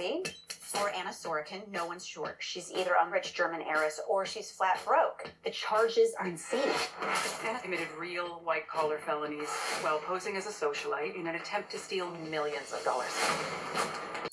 Anna 0.00 0.22
Delvey, 0.22 0.80
or 0.80 0.90
Anna 0.90 1.10
Sorokin. 1.10 1.68
No 1.70 1.86
one's 1.86 2.06
sure. 2.06 2.36
She's 2.38 2.70
either 2.72 2.92
a 2.92 3.10
rich 3.10 3.34
German 3.34 3.62
heiress 3.62 4.00
or 4.08 4.26
she's 4.26 4.50
flat 4.50 4.80
broke. 4.86 5.30
The 5.44 5.50
charges 5.50 6.14
are 6.18 6.26
insane. 6.26 6.68
Anna 7.44 7.58
committed 7.60 7.88
real 7.98 8.40
white 8.44 8.68
collar 8.68 8.98
felonies 8.98 9.48
while 9.80 9.98
posing 9.98 10.36
as 10.36 10.46
a 10.46 10.50
socialite 10.50 11.16
in 11.16 11.26
an 11.26 11.34
attempt 11.34 11.70
to 11.72 11.78
steal 11.78 12.10
millions 12.30 12.72
of 12.72 12.84
dollars. 12.84 13.12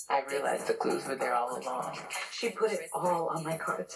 I 0.09 0.23
realized 0.29 0.67
the 0.67 0.73
clues 0.73 1.05
were 1.07 1.15
there 1.15 1.33
all 1.33 1.57
along. 1.59 1.97
She 2.31 2.49
put 2.49 2.71
it 2.71 2.89
all 2.93 3.29
on 3.29 3.43
my 3.43 3.57
card. 3.57 3.87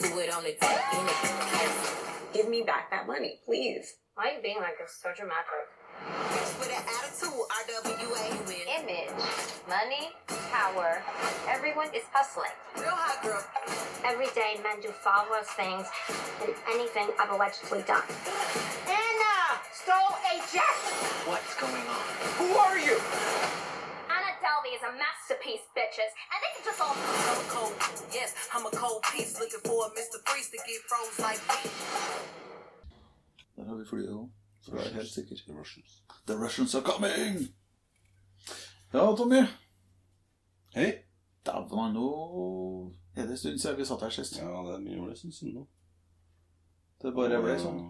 Who 0.00 0.16
would 0.16 0.30
only 0.30 0.56
take 0.60 0.94
anything. 0.94 2.32
Give 2.32 2.48
me 2.48 2.62
back 2.62 2.90
that 2.90 3.06
money, 3.06 3.40
please. 3.44 3.94
Why 4.14 4.30
are 4.30 4.32
you 4.36 4.42
being 4.42 4.58
like 4.58 4.78
this? 4.78 4.98
So 5.02 5.10
dramatic. 5.14 5.46
With 6.58 6.72
an 6.72 6.84
attitude, 6.86 7.34
RWA 7.34 8.26
win. 8.46 8.64
Image, 8.80 9.10
money, 9.68 10.12
power. 10.50 11.02
Everyone 11.48 11.88
is 11.94 12.04
hustling. 12.12 12.54
Real 12.78 12.94
hot 12.94 13.22
girl. 13.22 13.42
Every 14.04 14.30
day, 14.34 14.60
men 14.62 14.80
do 14.80 14.88
far 14.88 15.26
worse 15.30 15.50
things 15.58 15.86
than 16.40 16.54
anything 16.70 17.10
I've 17.18 17.30
allegedly 17.34 17.82
done. 17.82 18.06
Anna 18.86 19.34
stole 19.74 20.14
a 20.30 20.34
jet! 20.54 20.76
What's 21.26 21.54
going 21.58 21.86
on? 21.90 22.04
Who 22.38 22.48
are 22.54 22.78
you? 22.78 22.94
Anna 24.06 24.32
Delvey 24.38 24.78
is 24.78 24.84
a 24.86 24.92
masterpiece, 24.94 25.66
bitches, 25.74 26.12
and 26.30 26.38
they 26.38 26.50
can 26.54 26.62
just 26.64 26.80
all. 26.80 26.94
I'm 26.94 27.40
a 27.42 27.48
cold, 27.50 27.74
yes, 28.14 28.30
I'm 28.54 28.64
a 28.66 28.70
cold 28.70 29.02
piece 29.12 29.38
looking 29.40 29.60
for 29.66 29.86
a 29.86 29.90
Mr. 29.90 30.22
Freeze 30.24 30.50
to 30.54 30.58
get 30.62 30.80
froze 30.86 31.18
like 31.18 31.42
me. 31.50 31.70
Der 33.56 33.64
har 33.68 33.76
vi 33.76 33.84
flyet 33.84 34.08
òg, 34.08 34.28
for 34.66 34.80
jeg 34.80 34.90
er 34.90 34.98
helt 35.00 35.12
sikker. 35.12 35.36
The 35.46 35.58
Russians. 35.58 36.02
The 36.26 36.36
Russians 36.44 36.74
are 36.74 36.84
coming! 36.84 37.46
Ja, 38.92 39.16
Tommy. 39.16 39.42
Hei. 40.74 40.92
Dæven, 41.46 41.92
nå 41.94 42.06
er 43.16 43.22
det 43.22 43.30
en 43.30 43.38
stund 43.38 43.58
siden 43.58 43.78
vi 43.78 43.84
satt 43.84 44.02
her 44.02 44.10
sist. 44.10 44.38
Ja, 44.38 44.62
det 44.66 44.74
er 44.74 44.82
mye 44.82 45.00
år 45.00 45.12
det 45.12 45.18
siden 45.18 45.54
nå. 45.54 45.66
Det 47.02 47.14
bare 47.14 47.40
ble 47.42 47.54
sånn. 47.60 47.84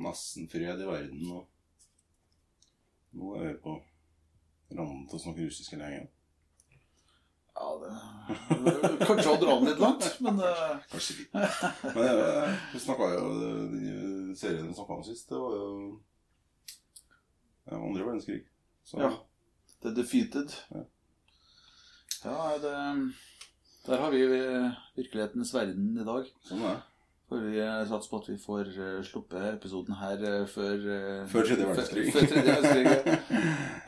Nesten 0.00 0.48
fred 0.52 0.80
i 0.80 0.88
verden, 0.88 1.22
og 1.32 1.46
nå 3.16 3.34
er 3.36 3.46
vi 3.46 3.54
på 3.64 3.76
randen 4.76 5.06
til 5.08 5.16
å 5.16 5.22
snakke 5.22 5.46
russisk 5.46 5.72
hele 5.72 5.88
gjengen. 5.88 6.10
Ja, 7.56 7.68
det 7.80 9.06
Kanskje 9.06 9.30
å 9.32 9.36
dra 9.40 9.54
den 9.54 9.68
litt 9.70 9.78
langt, 9.80 10.08
men 10.24 10.40
eh, 10.44 10.74
Kanskje 10.90 11.14
litt. 11.20 11.36
Men 11.96 12.02
eh, 12.10 12.56
vi 12.74 12.80
snakka 12.82 13.08
jo 13.14 13.22
Den 13.40 14.34
serien 14.36 14.66
vi 14.68 14.74
snakka 14.76 14.98
om 14.98 15.04
sist, 15.06 15.28
det 15.30 15.38
var 15.40 15.54
jo 15.56 15.70
ja, 17.66 17.78
andre 17.80 18.04
verdenskrig. 18.04 18.42
Så 18.86 19.00
Ja. 19.02 19.08
The 19.82 19.90
Defeated. 19.96 20.52
Ja. 20.74 20.82
Ja, 22.24 22.58
det 22.62 22.74
Der 23.86 23.98
har 24.02 24.10
vi 24.10 24.20
virkelighetens 24.96 25.54
verden 25.54 25.96
i 25.98 26.04
dag. 26.06 26.28
sånn 26.46 26.62
er 26.62 26.76
det. 26.76 26.82
For 27.26 27.42
vi 27.42 27.58
eh, 27.58 27.80
satser 27.90 28.10
på 28.10 28.18
at 28.20 28.28
vi 28.30 28.36
får 28.38 28.68
eh, 28.70 28.98
sluppet 29.02 29.46
episoden 29.48 29.96
her 29.98 30.20
eh, 30.22 30.44
før 30.46 30.84
Før 31.26 31.48
tredje 31.48 31.66
verdenskrig. 31.66 32.04
Før, 32.14 32.28
før 32.30 32.44
verdenskrig. 32.46 33.16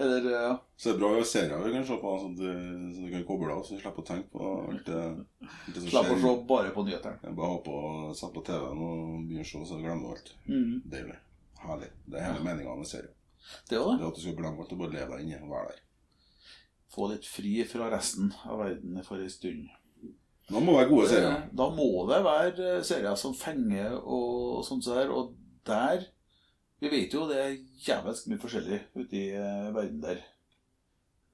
Eller, 0.02 0.26
ja. 0.32 0.56
Så 0.74 0.88
det 0.88 0.94
er 0.96 0.98
bra 0.98 1.12
vi 1.12 1.20
har 1.20 1.28
serier 1.30 1.62
vi 1.62 1.74
kan 1.76 1.86
se 1.86 1.98
på, 2.02 2.14
sånn 2.22 2.34
at 2.34 2.42
du, 2.42 3.06
kan 3.12 3.24
koble 3.28 3.54
av, 3.54 3.62
så 3.66 3.78
du 3.78 3.82
slipper 3.84 4.02
å 4.02 4.08
tenke 4.10 4.32
på 4.34 4.50
alt 4.56 4.90
det, 4.90 5.04
alt 5.46 5.70
det 5.70 5.84
som 5.84 5.88
Slapp 5.92 6.10
å 6.14 6.18
se 6.24 6.34
bare 6.50 6.74
på 6.74 6.86
nyhetene. 6.88 7.32
Bare 7.38 7.52
ha 7.54 7.62
på, 7.68 7.78
sette 8.18 8.34
på 8.34 8.44
TV-en 8.50 8.84
og 8.88 9.00
begynne 9.30 9.46
å 9.46 9.52
se, 9.52 9.64
så 9.70 9.80
glemmer 9.84 10.02
du 10.02 10.14
alt. 10.16 10.34
Mm. 10.50 10.76
Deilig. 10.96 11.18
Herlig. 11.62 11.94
Det 12.06 12.18
er 12.18 12.30
hele 12.32 12.46
meninga 12.46 12.78
med 12.78 12.90
serien. 12.90 13.14
Det 13.70 13.78
også. 13.78 13.98
Det 13.98 14.02
er 14.02 14.10
at 14.10 14.18
du 14.18 14.24
skal 14.24 14.38
glemme 14.42 14.64
alt 14.64 14.74
og 14.74 14.82
bare 14.82 14.96
leve 14.96 15.14
deg 15.14 15.26
inni 15.26 15.38
og 15.38 15.54
være 15.54 15.72
der. 15.76 15.84
Få 16.90 17.10
litt 17.12 17.26
fri 17.28 17.54
fra 17.68 17.90
resten 17.92 18.32
av 18.48 18.62
verden 18.64 18.98
for 19.06 19.22
en 19.22 19.30
stund. 19.30 19.68
Det 20.48 20.62
må 20.64 20.72
det 20.72 20.78
være 20.78 20.88
gode 20.88 21.08
serier. 21.10 21.40
Da 21.60 21.66
må 21.76 21.88
det 22.08 22.18
være 22.24 22.68
eh, 22.78 22.84
serier 22.86 23.18
som 23.20 23.34
fenger 23.36 23.98
og 23.98 24.62
sånt 24.64 24.86
så 24.86 24.96
her. 24.96 25.12
Og 25.12 25.34
der 25.68 26.08
Vi 26.78 26.88
vet 26.92 27.12
jo 27.12 27.26
det 27.26 27.38
er 27.42 27.56
jævelsk 27.84 28.28
mye 28.30 28.40
forskjellig 28.40 28.76
ute 28.94 29.16
i 29.18 29.28
eh, 29.34 29.70
verden 29.74 29.98
der 30.02 30.20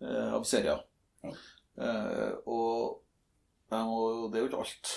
eh, 0.00 0.30
av 0.32 0.46
serier. 0.48 0.80
Ja. 1.22 1.32
Eh, 1.84 2.30
og 2.48 3.02
det 3.68 4.38
er 4.38 4.44
jo 4.44 4.48
ikke 4.48 4.62
alt 4.64 4.92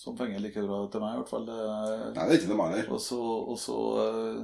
som 0.00 0.16
fenger 0.16 0.40
like 0.40 0.62
bra 0.64 0.80
til 0.88 1.02
meg, 1.02 1.14
i 1.14 1.20
hvert 1.20 1.32
fall. 1.32 1.48
Nei, 1.50 2.14
det 2.14 2.22
er 2.24 2.38
ikke 2.38 2.52
det 2.52 2.58
meg 2.60 2.72
heller. 2.72 2.92
og 2.96 3.02
så, 3.04 3.20
og 3.20 3.58
så 3.60 3.78
eh, 4.06 4.40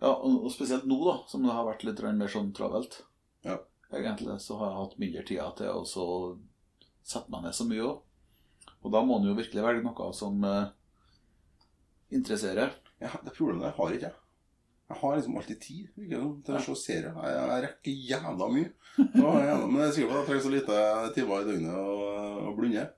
Ja, 0.00 0.14
og 0.14 0.48
spesielt 0.54 0.86
nå, 0.88 0.96
da, 1.04 1.18
som 1.28 1.44
det 1.44 1.52
har 1.52 1.66
vært 1.66 1.84
litt 1.84 2.00
mer 2.08 2.30
sånn 2.32 2.54
travelt. 2.56 3.02
Ja. 3.44 3.58
Egentlig 3.92 4.38
så 4.40 4.56
har 4.60 4.70
jeg 4.70 4.78
hatt 4.78 5.00
mindre 5.02 5.26
tid 5.28 5.58
til 5.58 5.82
å 5.82 5.82
så 7.02 7.18
sette 7.18 7.32
meg 7.32 7.46
ned 7.46 7.56
så 7.56 7.66
mye 7.68 7.86
òg. 7.86 8.00
Og 8.80 8.92
da 8.94 9.02
må 9.04 9.18
en 9.18 9.28
jo 9.28 9.36
virkelig 9.36 9.64
velge 9.64 9.84
noe 9.84 10.12
som 10.16 10.44
eh, 10.48 10.70
interesserer. 12.16 12.74
Ja, 13.00 13.12
det 13.24 13.34
problemet 13.36 13.64
er 13.64 13.70
jeg 13.70 13.78
har 13.78 13.96
ikke 13.96 14.08
jeg. 14.08 14.16
Jeg 14.90 14.98
har 14.98 15.12
liksom 15.16 15.36
alltid 15.38 15.58
tid 15.62 16.00
ikke, 16.02 16.20
til 16.46 16.56
å 16.56 16.60
se 16.64 16.74
serier. 16.80 17.12
Jeg, 17.14 17.34
jeg 17.38 17.62
rekker 17.64 18.00
jævla 18.10 18.48
mye. 18.50 18.70
Så 18.96 19.34
jeg, 19.44 19.58
men 19.68 19.76
jeg 19.78 19.86
er 19.86 19.92
sikker 19.94 20.08
på 20.10 20.16
at 20.16 20.18
jeg 20.18 20.26
trenger 20.30 20.46
så 20.46 20.54
lite 20.54 20.80
timer 21.14 21.44
i 21.44 21.46
døgnet 21.46 21.76
å, 21.78 22.08
å 22.50 22.54
blunde. 22.56 22.80
Jeg, 22.80 22.96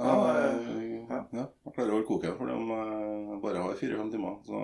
Ja, 0.00 0.14
jeg, 0.38 1.02
ja, 1.12 1.44
jeg 1.44 1.74
klarer 1.76 1.92
å 1.92 1.98
holde 1.98 2.08
koken 2.08 2.38
fordi 2.38 2.54
om 2.56 2.72
jeg 2.72 3.42
bare 3.44 3.66
har 3.66 3.76
fire-fem 3.76 4.08
timer. 4.14 4.38
Så, 4.46 4.62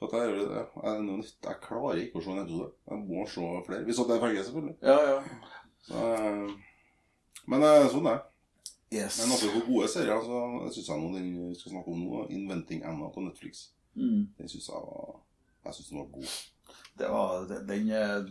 for 0.00 0.08
at 0.08 0.16
jeg, 0.16 0.38
jeg, 0.40 0.48
jeg, 0.48 1.04
jeg, 1.10 1.28
jeg 1.44 1.60
klarer 1.68 2.00
ikke 2.06 2.18
å 2.18 2.24
se 2.24 2.32
en 2.32 2.42
episode. 2.46 2.70
Jeg 2.88 3.02
må 3.04 3.26
se 3.28 3.50
flere. 3.68 3.86
Hvis 3.90 4.00
det 4.00 4.16
er 4.16 4.24
ferdig, 4.24 4.46
selvfølgelig. 4.48 4.76
Ja, 4.88 4.98
ja. 5.10 5.60
Så, 5.90 6.06
eh, 6.16 6.71
men 7.50 7.62
eh, 7.66 7.88
sånn 7.92 8.06
er 8.06 8.18
det. 8.20 8.28
Yes. 8.92 9.22
Men 9.22 9.32
apropos 9.32 9.64
gode 9.66 9.88
serier, 9.88 10.20
så 10.20 10.38
syns 10.74 10.88
jeg 10.90 11.00
nå 11.00 11.12
den 11.14 11.28
vi 11.48 11.54
skal 11.56 11.72
snakke 11.72 11.92
om 11.94 12.02
nå, 12.04 12.26
'Inventing 12.28 12.82
Anna' 12.84 13.12
på 13.14 13.24
Netflix, 13.24 13.70
Mm. 13.94 14.28
den 14.38 14.48
syns 14.48 14.68
jeg 14.68 14.82
var 14.88 15.18
Jeg 15.64 15.74
synes 15.74 15.88
den 15.88 15.98
var 15.98 16.06
god. 16.12 16.30
Det 16.98 17.08
var 17.08 17.46
Den 17.68 17.90
eh, 17.90 18.24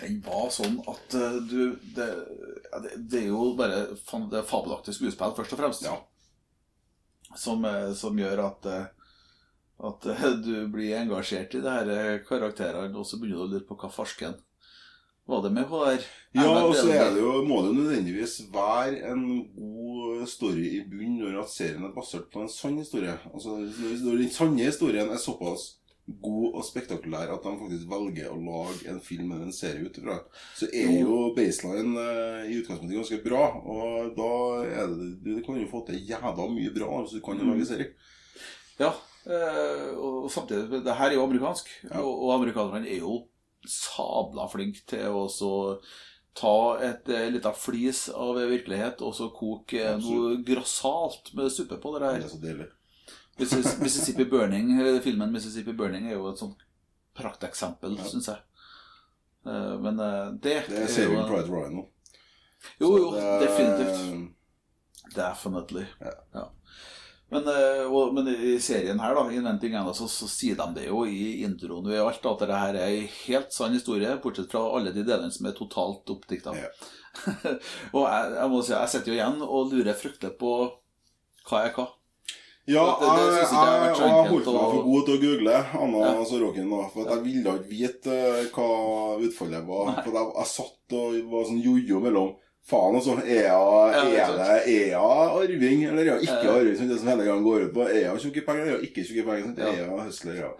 Den 0.00 0.20
var 0.24 0.48
sånn 0.50 0.78
at 0.88 1.14
eh, 1.14 1.36
du 1.50 1.76
Det, 1.96 2.06
det, 3.10 3.22
er 3.22 3.26
jo 3.28 3.54
bare 3.56 3.86
det 4.30 4.38
er 4.38 4.48
fabelaktig 4.48 4.94
skuespill, 4.94 5.34
først 5.36 5.52
og 5.52 5.58
fremst. 5.58 5.82
Ja. 5.84 5.98
Som, 7.36 7.66
som 7.94 8.18
gjør 8.18 8.44
at 8.46 8.66
At 9.80 10.08
du 10.44 10.68
blir 10.68 10.96
engasjert 10.96 11.54
i 11.54 11.60
de 11.60 11.70
her 11.70 12.18
karakterene, 12.28 12.96
og 12.96 13.06
så 13.06 13.16
begynner 13.20 13.36
du 13.36 13.42
å 13.44 13.52
lure 13.54 13.68
på 13.68 13.76
hva 13.76 13.88
farsken 13.92 14.34
det 15.28 15.52
med 15.52 15.64
hår? 15.70 16.00
Ja, 16.34 16.46
og 16.64 16.74
så 16.74 16.88
er 16.90 17.10
det 17.14 17.20
jo, 17.22 17.42
må 17.46 17.62
det 17.62 17.74
nødvendigvis 17.76 18.40
være 18.52 19.10
en 19.12 19.26
god 19.56 20.26
story 20.26 20.64
i 20.78 20.84
bunnen 20.90 21.20
når 21.22 21.42
at 21.44 21.50
serien 21.50 21.84
er 21.84 21.92
basert 21.94 22.30
på 22.32 22.42
en 22.42 22.48
sann 22.48 22.78
historie. 22.78 23.14
Altså, 23.34 23.48
Når 23.60 24.04
når 24.04 24.16
den 24.18 24.30
sanne 24.30 24.64
historien 24.66 25.08
er 25.10 25.16
såpass 25.22 25.76
god 26.22 26.54
og 26.58 26.64
spektakulær 26.66 27.30
at 27.30 27.44
de 27.44 27.52
faktisk 27.60 27.86
velger 27.86 28.32
å 28.32 28.40
lage 28.42 28.88
en 28.90 29.00
film 29.00 29.30
eller 29.32 29.46
en 29.46 29.52
serie 29.54 29.84
ut 29.86 29.98
ifra, 30.00 30.16
så 30.58 30.66
er 30.74 30.96
jo 31.00 31.34
baseline 31.36 31.94
eh, 32.02 32.50
i 32.50 32.56
utgangspunktet 32.58 32.98
ganske 32.98 33.20
bra. 33.22 33.44
Og 33.62 34.10
da 34.16 34.30
er 34.66 34.90
det 34.90 35.10
Du 35.22 35.42
kan 35.46 35.60
jo 35.60 35.68
få 35.70 35.84
til 35.86 36.02
jævla 36.08 36.48
mye 36.50 36.74
bra 36.74 36.90
hvis 37.04 37.14
du 37.14 37.20
kan 37.22 37.38
Mm. 37.38 37.52
lage 37.52 37.66
serie. 37.70 37.92
Ja, 38.80 38.90
eh, 39.26 39.94
og 39.96 40.30
samtidig 40.30 40.82
Det 40.84 40.96
her 40.96 41.06
er 41.10 41.14
jo 41.14 41.22
amerikansk, 41.28 41.68
Ja. 41.84 42.00
og, 42.00 42.22
og 42.24 42.34
amerikanerne 42.40 42.88
er 42.90 42.98
jo 42.98 43.22
sabla 43.68 44.46
flink 44.48 44.84
til 44.88 45.06
å 45.12 45.26
så 45.30 45.80
ta 46.40 46.78
et 46.86 47.08
lita 47.08 47.30
lite 47.34 47.52
flis 47.58 48.08
av 48.14 48.36
virkelighet 48.38 49.00
og 49.02 49.14
så 49.14 49.26
koke 49.34 49.80
Absolutt. 49.96 50.04
noe 50.38 50.44
grassat 50.46 51.32
med 51.34 51.50
suppe 51.52 51.76
på 51.82 51.92
det 51.96 52.02
der. 52.06 52.20
Det 52.20 52.24
er 52.24 52.34
så 52.36 52.42
deilig. 52.44 52.68
Mississippi 53.84 54.24
Burning, 54.24 54.70
eh, 54.80 55.00
Filmen 55.00 55.32
'Mississippi 55.32 55.72
Burning' 55.72 56.06
er 56.08 56.14
jo 56.18 56.28
et 56.30 56.38
sånt 56.38 56.58
prakteksempel, 57.16 57.96
Ja. 57.96 58.04
syns 58.04 58.28
jeg. 58.28 58.38
Eh, 59.46 59.78
Men 59.80 59.98
eh, 60.00 60.30
det, 60.32 60.66
Det 60.68 60.82
er 60.82 60.86
Saving 60.86 61.26
Pride 61.26 61.48
Ryan. 61.50 61.86
Jo, 62.80 62.96
jo, 62.98 63.10
definitivt. 63.40 64.34
Definitely. 65.16 65.86
Ja. 66.00 66.12
Ja. 66.34 66.44
Men, 67.30 67.46
eh, 67.46 67.84
og, 67.86 68.14
men 68.16 68.26
i 68.32 68.56
serien 68.62 68.98
her, 68.98 69.14
da, 69.14 69.22
Inventing 69.30 69.74
Anna, 69.78 69.92
så, 69.94 70.08
så 70.10 70.26
sier 70.30 70.56
de 70.58 70.66
det 70.80 70.88
jo 70.88 71.04
i 71.06 71.44
introen 71.46 71.86
og 71.86 71.94
i 71.94 72.00
alt, 72.02 72.24
at 72.26 72.40
dette 72.42 72.58
her 72.64 72.74
er 72.80 72.96
en 72.96 73.12
helt 73.20 73.54
sann 73.54 73.76
historie, 73.76 74.16
bortsett 74.24 74.50
fra 74.50 74.64
alle 74.76 74.90
de 74.96 75.04
delene 75.06 75.30
som 75.30 75.46
er 75.46 75.54
totalt 75.54 76.10
oppdikta. 76.10 76.56
Ja. 76.58 76.72
og 77.94 78.02
jeg, 78.02 78.34
jeg 78.40 78.50
må 78.50 78.60
si, 78.66 78.74
jeg 78.74 78.92
sitter 78.96 79.12
jo 79.14 79.18
igjen 79.20 79.40
og 79.46 79.72
lurer 79.72 79.96
fryktelig 79.98 80.34
på 80.42 80.52
hva 81.50 81.64
er 81.68 81.72
hva. 81.78 81.86
Ja, 82.70 82.82
Det- 83.00 83.08
det 83.16 83.22
jeg, 83.24 83.36
jeg, 83.40 83.46
jeg 83.50 84.10
har 84.10 84.28
holdt 84.28 84.46
meg 84.46 84.66
for 84.74 84.84
god 84.90 85.06
til 85.06 85.14
å 85.16 85.22
google 85.24 85.54
Anna 85.80 86.02
Ja. 86.04 86.26
Sorokin, 86.28 86.68
da, 86.70 86.82
for 86.92 87.06
at 87.06 87.14
jeg 87.16 87.24
ville 87.24 87.54
ikke 87.56 87.70
vite 87.70 88.18
eh, 88.18 88.50
hva 88.54 88.68
utfallet 89.26 89.64
var. 89.70 89.88
Nei. 89.94 90.04
For 90.04 90.18
jeg, 90.18 90.28
jeg 90.36 90.50
satt 90.52 90.98
og 91.00 91.16
var 91.32 91.48
sånn 91.48 91.62
jojo 91.64 92.02
mellom 92.04 92.34
Faen, 92.68 92.94
altså. 92.94 93.16
Er 93.24 93.48
Ja, 93.48 94.02
det 94.04 94.20
er 94.20 94.36
det, 94.36 94.58
jeg 94.68 94.94
arving, 94.94 95.84
eller 95.88 96.04
ja, 96.04 96.18
ikke 96.20 96.44
Ja. 96.44 96.58
arving? 96.58 96.88
Det 96.88 96.98
som 97.00 97.08
hele 97.08 97.24
gangen 97.24 97.44
går 97.44 97.66
ut 97.68 97.74
på. 97.74 97.88
Er 97.88 98.18
tjukke 98.18 98.44
penger, 98.46 98.62
eller 98.62 98.78
er 98.78 98.86
ikke 98.86 99.04
tjukke 99.06 99.26
penger? 99.26 99.48
Sånn, 99.48 99.58
Ja. 99.58 99.72
Er 99.88 100.04
høsler, 100.04 100.34
ja. 100.34 100.52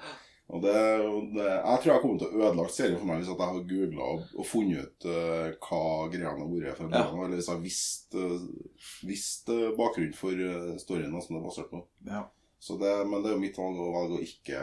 Og 0.50 0.62
det, 0.64 0.74
og 1.06 1.28
det, 1.36 1.46
jeg 1.46 1.78
tror 1.82 1.92
jeg 1.92 2.02
kommer 2.02 2.18
til 2.18 2.26
å 2.26 2.40
ødelegge 2.42 2.74
serien 2.74 2.98
for 2.98 3.06
meg 3.06 3.20
hvis 3.20 3.30
at 3.30 3.38
jeg 3.38 3.50
har 3.52 3.68
googla 3.70 4.06
og, 4.16 4.24
og 4.34 4.46
funnet 4.50 4.80
ut 4.82 5.06
uh, 5.06 5.52
hva 5.62 5.82
greiene 6.10 6.26
har 6.26 6.40
vært. 6.50 6.80
Ja. 6.90 7.04
Eller 7.06 7.36
hvis 7.36 7.46
jeg 7.46 7.54
har 7.54 7.62
visst, 7.62 8.16
uh, 8.18 8.80
visst 9.06 9.52
uh, 9.54 9.68
bakgrunnen 9.78 10.16
for 10.18 10.34
uh, 10.34 10.72
storyen 10.82 11.14
som 11.22 11.36
det 11.36 11.38
er 11.38 11.46
basert 11.46 11.70
på. 11.70 11.84
Ja. 12.08 12.24
Så 12.60 12.74
det, 12.76 12.90
men 13.08 13.22
det 13.22 13.30
er 13.30 13.36
jo 13.38 13.40
mitt 13.40 13.56
valg 13.56 13.78
å 13.80 13.86
valge 13.94 14.18
å 14.18 14.20
ikke 14.20 14.58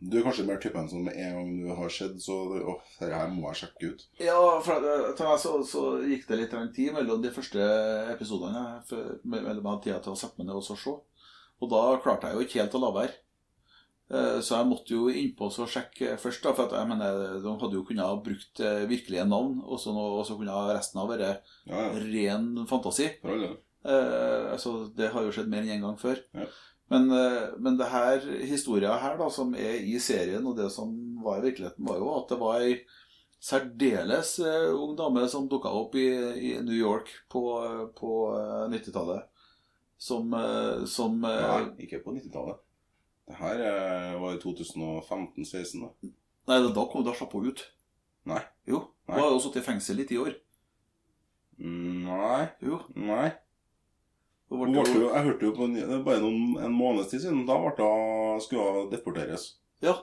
Du 0.00 0.14
er 0.16 0.22
kanskje 0.24 0.46
mer 0.48 0.56
typen 0.62 0.86
som 0.88 1.04
en 1.04 1.34
gang 1.34 1.50
du 1.60 1.66
har 1.76 1.90
sett, 1.92 2.14
så 2.24 2.36
Åh, 2.56 2.78
dette 3.00 3.12
her 3.12 3.28
må 3.28 3.50
jeg 3.52 3.58
sjekke 3.60 3.90
ut. 3.92 4.04
Ja, 4.24 4.38
for 4.64 4.78
at- 4.80 5.16
til 5.18 5.26
meg 5.28 5.38
så, 5.42 5.52
så 5.68 5.82
gikk 6.00 6.24
det 6.30 6.38
litt 6.40 6.56
tid 6.74 6.94
mellom 6.96 7.20
de 7.22 7.30
første 7.34 7.60
episodene. 8.14 8.62
Mellom 9.24 9.60
jeg 9.60 9.68
hadde 9.68 9.82
tid 9.84 10.02
til 10.02 10.12
å 10.14 10.16
sette 10.16 10.38
meg 10.40 10.46
ned 10.48 10.56
og 10.56 10.64
så 10.64 10.76
se. 10.80 10.96
Og 11.60 11.70
da 11.70 11.82
klarte 12.00 12.28
jeg 12.32 12.36
jo 12.38 12.46
ikke 12.46 12.60
helt 12.62 12.74
å 12.78 12.80
la 12.86 12.90
være. 13.02 13.14
Eh, 14.08 14.40
Så 14.40 14.56
jeg 14.56 14.68
måtte 14.70 14.94
jo 14.94 15.08
innpå 15.10 15.48
og 15.50 15.68
sjekke 15.68 16.16
først, 16.22 16.40
da, 16.42 16.52
for 16.54 16.64
at 16.70 16.72
jeg 16.78 16.88
mener, 16.88 17.40
de 17.42 17.52
hadde 17.60 17.74
jo 17.76 17.84
kunnet 17.84 18.06
ha 18.06 18.16
brukt 18.16 18.60
eh, 18.60 18.86
virkelige 18.86 19.24
navn, 19.28 19.60
og 19.66 19.80
så, 19.82 19.90
og 19.92 20.24
så 20.24 20.36
kunne 20.38 20.56
resten 20.72 21.00
ha 21.02 21.06
vært 21.10 21.42
Ja, 21.66 21.80
ja. 21.88 21.88
ren 22.00 22.66
fantasi. 22.70 23.10
Ja, 23.24 23.36
ja. 23.44 23.52
Eh, 23.86 24.52
altså, 24.54 24.88
det 24.96 25.10
har 25.12 25.22
jo 25.26 25.32
skjedd 25.34 25.48
mer 25.52 25.62
enn 25.66 25.76
én 25.76 25.84
gang 25.84 25.98
før. 26.00 26.22
Men, 26.92 27.08
eh, 27.10 27.56
men 27.58 27.76
det 27.78 27.88
her, 27.90 28.22
historia 28.46 28.94
her 29.02 29.16
da, 29.18 29.26
som 29.32 29.54
er 29.58 29.80
i 29.82 29.96
serien, 30.02 30.44
og 30.46 30.56
det 30.58 30.68
som 30.70 30.92
var 31.24 31.40
i 31.40 31.48
virkeligheten, 31.48 31.86
var 31.88 31.98
jo 31.98 32.12
at 32.14 32.28
det 32.30 32.38
var 32.40 32.62
ei 32.62 32.76
særdeles 33.42 34.36
eh, 34.38 34.68
ung 34.74 34.94
dame 34.98 35.24
som 35.28 35.48
dukka 35.50 35.70
opp 35.74 35.96
i, 35.98 36.06
i 36.50 36.52
New 36.62 36.76
York 36.76 37.10
på, 37.32 37.42
på 37.98 38.12
eh, 38.38 38.68
90-tallet. 38.72 39.26
Som, 39.98 40.32
eh, 40.36 40.84
som 40.90 41.18
eh, 41.24 41.42
Nei, 41.42 41.86
ikke 41.86 42.02
på 42.04 42.14
90-tallet. 42.14 42.62
Det 43.26 43.34
her 43.40 43.58
var 44.22 44.36
i 44.36 44.38
2015-16. 44.38 45.80
da. 45.82 46.10
Nei, 46.46 46.58
da, 46.62 46.84
kom, 46.86 47.02
da 47.02 47.14
slapp 47.18 47.32
hun 47.34 47.48
ut. 47.50 47.64
Nei. 48.30 48.38
Jo. 48.70 48.84
Hun 49.08 49.16
Nei. 49.16 49.22
har 49.24 49.32
jo 49.34 49.40
sittet 49.42 49.64
i 49.64 49.66
fengsel 49.66 50.02
i 50.02 50.06
ti 50.06 50.18
år. 50.22 50.36
Mm, 51.58 52.04
Nei. 52.06 52.44
Jo. 52.62 52.78
Nei. 52.94 53.32
Ble 54.50 54.66
ble 54.70 54.82
jo, 54.94 55.08
jeg 55.10 55.24
hørte 55.26 55.48
jo 55.48 55.54
på 55.56 55.64
en, 55.66 55.76
er 55.76 56.02
bare 56.06 56.20
noen, 56.22 56.52
en 56.62 56.74
måneds 56.76 57.08
tid 57.10 57.24
siden. 57.24 57.46
Da 57.48 57.56
ble 57.58 57.72
hun, 57.82 58.40
skulle 58.44 58.62
hun 58.62 58.92
deporteres. 58.92 59.56
ja, 59.82 59.96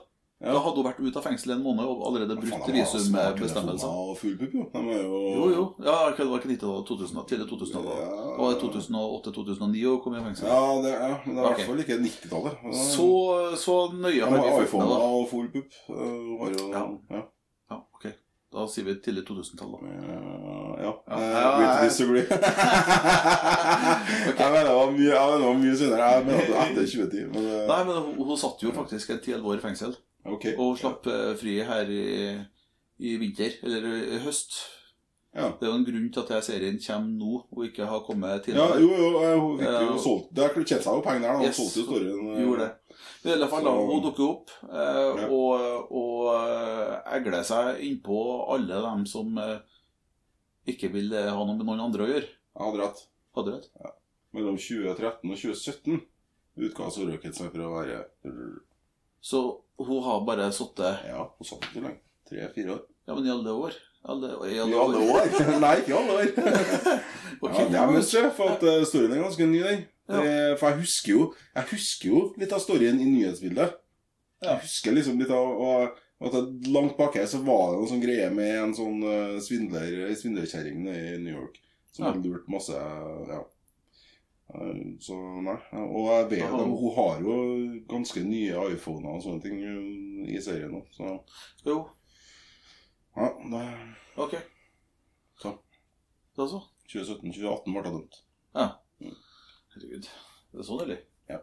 Ja. 0.44 0.50
Da 0.52 0.58
hadde 0.60 0.76
hun 0.76 0.84
vært 0.84 0.98
ute 1.00 1.16
av 1.16 1.24
fengsel 1.24 1.52
en 1.54 1.62
måned 1.64 1.86
og 1.88 2.02
allerede 2.04 2.34
brutt 2.36 2.66
visumbestemmelser. 2.68 3.88
Og 3.88 4.16
full 4.18 4.34
pupp, 4.36 4.52
jo. 4.52 4.64
De 4.74 4.80
er 4.92 5.02
jo 5.06 5.20
Jo, 5.38 5.44
jo. 5.54 5.62
Ja, 5.86 5.94
det 6.10 6.26
var 6.28 6.42
ikke 6.42 6.50
90-tallet, 6.50 6.84
2000, 6.90 7.20
tidlig 7.30 7.46
2000-tallet. 7.48 7.94
Ja. 8.02 8.08
Det 8.34 8.42
var 8.42 8.58
2008-2009 8.64 9.84
og 9.92 10.02
kom 10.04 10.16
i 10.18 10.24
fengsel. 10.26 10.48
Ja, 10.50 10.58
det, 10.84 10.92
ja, 10.92 11.14
men 11.24 11.36
det 11.38 11.40
er 11.40 11.46
i 11.46 11.54
hvert 11.54 11.68
fall 11.70 11.80
ikke 11.86 11.98
90-tallet. 12.02 12.66
Så, 12.90 13.08
så 13.62 13.78
nøye 13.94 14.20
har 14.26 14.36
vi 14.36 14.66
fulgt 14.66 14.84
med, 14.84 14.92
da. 14.92 15.08
og 15.14 15.28
full 15.32 15.48
pupp. 15.54 15.80
Ja. 15.88 16.84
ja. 17.14 17.22
Ja, 17.70 17.80
ok. 17.96 18.06
Da 18.54 18.64
sier 18.70 18.84
vi 18.86 18.92
tidlig 19.02 19.24
2000-tall, 19.26 19.72
da. 19.74 19.78
Uh, 19.82 20.74
ja. 20.78 20.92
Ja. 21.10 21.48
Jeg- 21.60 21.88
disagree. 21.90 22.24
Jeg 24.38 24.50
mener 24.50 24.64
det 24.68 24.74
var 24.78 24.90
mye, 24.94 25.10
jeg 25.10 25.26
mener 25.26 25.38
det 25.42 25.48
var 25.48 25.58
mye 25.62 25.76
senere. 25.80 26.04
Jeg 26.14 26.24
mener 26.28 26.46
det 26.46 26.56
etter 26.62 26.86
2010. 26.92 27.24
Men, 27.34 27.48
uh, 27.50 27.66
Nei, 27.70 27.80
men 27.88 27.96
hun, 28.04 28.14
hun 28.30 28.38
satt 28.40 28.62
jo 28.62 28.72
faktisk 28.76 29.10
en 29.14 29.18
10-11 29.24 29.48
år 29.50 29.58
i 29.58 29.64
fengsel, 29.64 29.96
Okay. 30.24 30.54
og 30.56 30.78
slapp 30.80 31.04
eh, 31.12 31.34
fri 31.36 31.58
her 31.68 31.90
i, 31.92 32.04
i 33.04 33.16
vinter, 33.20 33.58
eller 33.66 33.82
i 34.16 34.20
høst. 34.24 34.54
Ja. 35.34 35.48
Det 35.58 35.66
er 35.66 35.70
jo 35.72 35.78
en 35.80 35.84
grunn 35.88 36.10
til 36.14 36.20
at 36.22 36.28
denne 36.30 36.46
serien 36.46 36.76
kommer 36.78 37.14
nå, 37.18 37.38
og 37.50 37.64
ikke 37.66 37.86
har 37.90 38.02
kommet 38.06 38.30
Ja, 38.30 38.38
tidligere. 38.44 38.80
jo, 38.84 38.90
jo, 39.02 39.08
eh, 39.18 39.32
hun 39.40 39.58
fikk 39.58 39.72
jo 39.80 39.94
uh, 39.96 40.02
solgt 40.04 40.28
Det 40.38 40.48
tjente 40.54 40.82
seg 40.84 40.94
jo 40.94 41.02
penger 41.02 41.24
der, 41.24 41.32
da. 41.32 41.38
Hun 41.40 41.46
Yes, 41.48 41.56
solgte 41.58 41.80
jo 41.80 41.86
storyen. 41.88 42.20
uh, 42.30 42.40
Gjorde 42.44 42.66
det. 42.68 42.98
Men 43.24 43.30
I 43.30 43.34
alle 43.34 43.48
fall, 43.50 43.64
da, 43.66 43.72
hun 43.88 44.04
dukker 44.04 44.24
opp 44.28 44.52
uh, 44.68 45.22
Ja. 45.24 45.26
og, 45.26 45.90
og 45.90 46.28
eh, 46.36 46.92
egler 47.16 47.42
seg 47.48 47.80
innpå 47.88 48.18
alle 48.54 48.78
dem 48.86 49.02
som 49.10 49.38
uh, 49.40 49.56
ikke 50.70 50.92
vil 50.94 51.10
eh, 51.12 51.30
ha 51.34 51.44
noe 51.44 51.56
med 51.58 51.66
noen 51.66 51.82
andre 51.88 52.04
å 52.06 52.10
gjøre. 52.12 52.28
Jeg 52.30 52.62
hadde 52.68 52.82
rett. 52.84 53.02
Hadde 53.34 53.56
rett. 53.56 53.66
Ja. 53.82 53.90
Mellom 54.38 54.56
2013 54.60 55.34
og 55.34 55.40
2017 55.40 55.98
utga 56.64 56.90
Sorokin 56.94 57.34
seg 57.34 57.50
for 57.50 57.64
å 57.66 57.72
være 57.74 57.98
Så 59.24 59.40
hun 59.82 60.02
har 60.06 60.22
bare 60.26 60.46
sittet 60.54 61.02
Ja, 61.08 61.24
hun 61.38 61.48
satt 61.48 61.66
ikke 61.66 61.82
lenge. 61.82 61.98
Tre-fire 62.30 62.76
år. 62.76 62.84
Ja, 63.08 63.14
men 63.18 63.26
i 63.26 63.32
alle 63.34 63.52
år. 63.66 63.74
Alle, 64.04 64.30
i 64.50 64.54
I 64.54 64.60
alle 64.60 64.80
alle 64.84 64.98
år? 65.14 65.28
Nei, 65.64 65.72
ikke 65.80 65.92
i 65.94 65.96
alle 65.96 66.16
år. 66.18 66.30
okay, 67.44 67.62
Ja, 67.62 67.68
det 67.70 67.80
er 67.80 67.92
mest 67.94 68.16
for 68.36 68.52
at 68.52 68.62
uh, 68.68 68.82
storyen 68.84 69.14
er 69.16 69.22
ganske 69.24 69.46
ny, 69.48 69.62
den. 69.64 69.84
Ja. 70.04 70.20
For 70.60 70.68
jeg 70.68 70.82
husker 70.82 71.12
jo 71.14 71.20
Jeg 71.54 71.64
husker 71.70 72.08
jo 72.10 72.18
litt 72.36 72.52
av 72.52 72.60
storyen 72.60 72.98
i 73.00 73.06
nyhetsbildet. 73.08 73.78
Jeg 74.44 74.58
husker 74.66 74.92
liksom 74.92 75.16
litt 75.22 75.30
av 75.32 75.48
og, 75.64 75.94
at 76.28 76.68
Langt 76.68 76.98
bak 76.98 77.16
her 77.16 77.24
så 77.30 77.40
var 77.46 77.70
det 77.72 77.78
noe 77.80 77.88
sånn 77.88 78.02
greie 78.04 78.28
med 78.32 78.52
en 78.60 78.74
sånn 78.76 79.00
uh, 79.00 79.38
svindler 79.44 80.12
svindlerkjerring 80.20 80.84
i 80.92 81.00
New 81.24 81.32
York 81.38 81.56
som 81.94 82.04
Ja. 82.04 82.12
hadde 82.12 82.28
lurt 82.28 82.48
masse 82.52 82.76
Ja. 82.76 83.40
Eh, 84.54 84.84
Så 85.00 85.16
nei. 85.42 85.56
Og 85.80 86.08
jeg 86.10 86.30
vet 86.34 86.44
at 86.44 86.68
hun 86.68 86.94
har 86.98 87.20
jo 87.24 87.36
ganske 87.88 88.20
nye 88.28 88.68
iPhoner 88.74 89.16
og 89.16 89.22
sånne 89.24 89.42
ting 89.42 89.60
eh, 89.64 90.34
i 90.36 90.40
serien 90.44 90.72
nå. 90.74 90.82
Så 90.92 91.16
Jo, 91.64 91.78
ja, 93.16 93.30
det, 93.52 93.64
ok. 94.16 94.36
Så. 95.42 95.56
Da 96.36 96.46
så. 96.50 96.62
2017-2018 96.92 97.72
ble 97.72 97.82
det 97.82 97.92
dømt. 97.94 98.20
Ja. 98.54 98.68
Herregud. 99.74 100.08
Det 100.52 100.62
er 100.62 100.66
sånn, 100.68 100.82
eller? 100.84 101.00
Ja. 101.30 101.40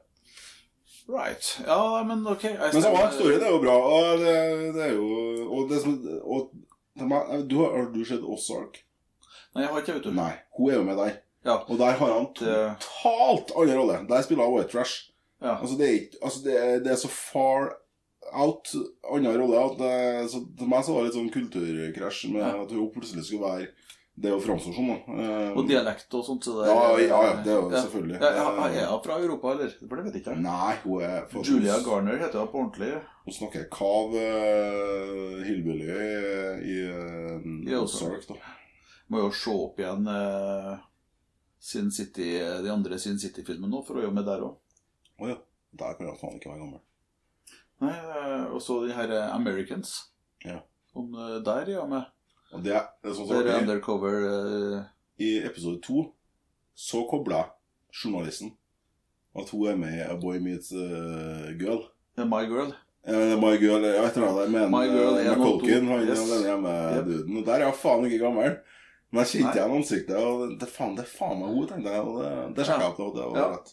Right. 1.12 1.50
Ja, 1.66 1.80
men 2.08 2.22
ok. 2.28 2.46
Men 2.60 2.78
samme 2.78 3.08
historie, 3.08 3.40
det 3.42 3.50
er 3.50 3.56
jo 3.56 3.64
bra. 3.64 3.76
Og 3.76 4.22
det, 4.22 4.36
det 4.78 4.86
er 4.86 4.94
jo 4.96 5.08
Og 5.52 5.72
det 5.72 5.82
som 5.84 5.98
og, 6.22 6.54
du 7.50 7.58
har, 7.64 7.90
du 7.92 8.02
sett 8.08 8.24
Ozark? 8.24 8.82
Nei, 9.56 9.66
jeg 9.66 9.72
har 9.72 9.84
ikke, 9.84 9.98
vet 9.98 10.08
du. 10.08 10.14
Nei. 10.16 10.32
Hun 10.56 10.72
er 10.72 10.78
jo 10.78 10.88
med 10.88 11.00
der. 11.00 11.18
Ja. 11.48 11.58
Og 11.66 11.80
der 11.80 11.98
har 11.98 12.14
han 12.14 12.28
totalt 12.38 13.52
annen 13.58 13.80
rolle. 13.80 13.98
Der 14.08 14.24
spiller 14.24 14.46
han 14.46 14.54
White 14.54 14.72
Trash. 14.72 15.12
Ja. 15.42 15.58
Altså, 15.58 15.76
det 15.80 15.88
er, 15.90 16.00
altså 16.22 16.44
det, 16.46 16.58
er, 16.60 16.80
det 16.86 16.92
er 16.94 17.00
så 17.02 17.10
far 17.12 17.72
out 18.34 18.70
annen 19.12 19.38
rolle 19.42 19.62
at 19.66 19.78
det, 19.82 20.30
så 20.32 20.44
til 20.58 20.68
meg 20.72 20.84
så 20.86 20.94
var 20.96 21.04
det 21.04 21.10
litt 21.12 21.18
sånn 21.20 21.34
kulturkrasj 21.34 22.28
med 22.32 22.42
Ja. 22.46 22.62
at 22.64 22.72
hun 22.72 22.92
plutselig 22.94 23.26
skulle 23.28 23.50
være 23.50 23.68
det 24.22 24.32
å 24.36 24.42
framstå 24.44 24.74
sånn. 24.76 24.90
da. 24.92 24.98
um, 25.08 25.58
Og 25.58 25.68
dialekt 25.68 26.14
og 26.14 26.26
sånt. 26.28 26.44
Så 26.46 26.54
det, 26.60 26.68
ja, 26.70 26.98
ja, 27.00 27.22
ja, 27.24 27.34
det 27.42 27.52
er 27.52 27.58
jo 27.62 27.72
Ja. 27.72 27.82
selvfølgelig. 27.82 28.20
Ja, 28.22 28.32
ja, 28.36 28.68
er 28.68 28.90
hun 28.92 29.02
fra 29.04 29.18
Europa, 29.18 29.52
eller? 29.56 29.70
For 29.88 29.96
det 29.96 30.06
vet 30.06 30.14
jeg 30.14 30.24
ikke. 30.26 30.36
Nei, 30.42 30.76
hun 30.84 31.02
er 31.02 31.26
for- 31.32 31.44
Julia 31.44 31.80
Garner 31.84 32.18
heter 32.20 32.40
hun 32.40 32.48
på 32.52 32.60
ordentlig. 32.62 33.02
Hun 33.26 33.34
snakker 33.34 33.70
kav 33.72 34.14
uh, 34.14 35.44
hillbilly 35.48 35.90
i 36.62 36.78
uh. 37.74 37.82
Ozark, 37.82 38.28
da. 38.28 38.36
Må 39.10 39.24
jo 39.26 39.32
se 39.32 39.52
opp 39.52 39.80
igjen 39.82 40.08
uh, 40.08 40.78
Sin 41.60 41.90
City, 41.92 42.38
de 42.64 42.70
andre 42.72 42.98
Sin 43.00 43.18
City-filmene 43.20 43.70
nå, 43.72 43.82
for 43.86 43.96
å 43.96 44.02
jobbe 44.06 44.16
med 44.22 44.26
der 44.26 44.42
òg. 44.46 44.56
Å 45.22 45.28
ja. 45.34 45.38
Der 45.74 45.94
kan 45.98 46.08
jeg 46.08 46.20
faen 46.20 46.38
ikke 46.40 46.52
være 46.52 46.60
gammel. 46.66 46.80
Nei, 47.82 47.94
eh, 47.98 48.44
og 48.54 48.62
så 48.62 48.82
de 48.86 48.94
her 48.94 49.12
eh, 49.16 49.36
Americans. 49.36 49.96
Ja. 50.46 50.60
Om, 50.94 51.14
eh, 51.16 51.38
der 51.46 51.70
gjør 51.74 51.88
med. 51.90 52.10
Og 52.52 52.64
det, 52.66 52.76
det 53.02 53.10
er 53.12 53.16
sånn 53.16 53.30
Det 53.30 53.38
som 53.40 53.48
er 53.48 53.62
undercover 53.64 54.26
uh... 54.28 54.82
I 55.22 55.38
episode 55.48 55.80
to 55.86 56.04
så 56.76 57.04
kobla 57.10 57.46
journalisten 57.94 58.56
at 59.38 59.50
hun 59.54 59.68
er 59.72 59.78
med 59.80 59.94
i 59.96 60.02
A 60.04 60.16
Boy 60.20 60.40
Meets 60.44 60.74
uh, 60.76 61.52
Girl. 61.60 61.86
My 62.20 62.44
Girl. 62.50 62.74
Ja, 63.08 63.38
My 63.40 63.54
Girl, 63.62 63.86
jeg 63.88 64.02
vet 64.04 64.18
ikke 64.18 64.28
hva 64.28 64.44
det 64.44 64.52
men 64.52 64.74
My 64.74 64.84
Girl 64.92 65.16
uh. 65.16 65.30
McCulkin, 65.32 65.88
han 65.88 66.04
Yes. 66.04 66.26
denne 66.28 66.50
hjemmeduden. 66.50 67.38
Yep. 67.40 67.46
Der 67.48 67.62
er 67.62 67.70
hun 67.72 67.80
faen 67.80 68.08
ikke 68.10 68.20
gammel. 68.26 68.58
Men 69.12 69.24
jeg 69.24 69.32
kjente 69.32 69.58
igjen 69.60 69.78
ansiktet, 69.78 70.18
og 70.20 70.58
det, 70.60 70.68
faen, 70.72 70.94
det 70.96 71.06
er 71.06 71.12
faen 71.12 71.40
meg 71.40 71.56
hun, 71.56 71.66
tenkte 71.72 71.96
jeg. 71.96 72.04
Og 72.08 72.20
det, 72.22 72.34
det 72.60 72.68
sjekket 72.68 72.84
jeg 72.84 72.92
opp, 72.92 73.00
og 73.08 73.16
det 73.16 73.30
var 73.32 73.40
Ja. 73.42 73.48
rett. 73.56 73.72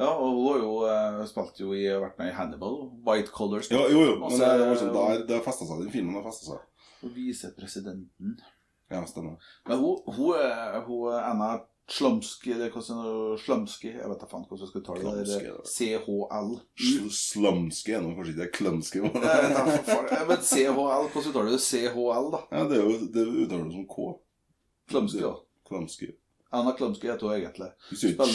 Ja, 0.00 0.10
og 0.16 0.30
hun 0.32 0.46
har 0.48 0.62
jo 0.62 0.70
eh, 0.88 1.18
spilt 1.28 1.58
jo 1.60 1.74
i, 1.76 1.82
vært 2.00 2.16
med 2.20 2.30
i 2.30 2.36
Hannibal. 2.36 2.78
White 3.06 3.34
Colors. 3.34 3.68
Ja, 3.72 3.82
jo, 3.92 4.04
jo, 4.08 4.14
men 4.22 4.32
det, 4.32 4.46
det, 4.62 4.68
var 4.70 4.78
sånn, 4.80 4.94
det, 4.96 5.26
det 5.28 5.40
festa 5.44 5.68
seg, 5.68 5.82
den 5.84 5.92
filmen 5.92 6.16
har 6.16 6.24
festa 6.24 6.54
seg. 6.54 6.86
Og 7.04 7.12
visepresidenten. 7.16 8.38
Ja, 8.90 9.02
stemmer. 9.06 9.36
Men 9.68 9.82
hun, 9.82 10.00
hun, 10.16 10.40
hun 10.86 11.12
er 11.12 11.26
Anna 11.28 11.50
Slumsky, 11.90 12.52
eller 12.54 12.70
er 12.70 13.36
Slumsky, 13.42 13.90
jeg 13.96 14.08
vet 14.12 14.20
da 14.22 14.28
faen 14.30 14.44
hvordan 14.46 14.62
jeg 14.62 14.70
skal 14.70 14.84
ta 14.86 14.96
det. 14.96 15.24
Da. 15.26 15.62
CHL. 15.66 16.50
Slumsky 17.10 17.96
er 17.96 18.04
nå 18.04 18.14
kanskje 18.14 18.34
ikke 18.34 18.42
det. 18.44 18.50
Klumsky. 18.56 19.02
men- 19.04 20.28
vet 20.30 20.46
CHL, 20.46 20.78
hvordan 20.78 21.28
uttaler 21.32 21.50
du 21.50 21.58
CHL, 21.58 22.30
da? 22.36 22.42
Ja, 22.54 22.64
det 22.70 22.78
er 22.78 22.84
jo 22.86 22.98
det 23.10 23.26
uttaler 23.44 23.68
du 23.68 23.76
som 23.76 23.86
K. 23.90 24.08
Klumsky, 24.92 25.22
da. 25.26 25.34
Klumsky. 25.68 26.12
Anna 26.50 26.72
Klumsky 26.78 27.10
heter 27.10 27.26
hun 27.26 27.36
egentlig. 27.36 27.70
Ikke 27.90 28.26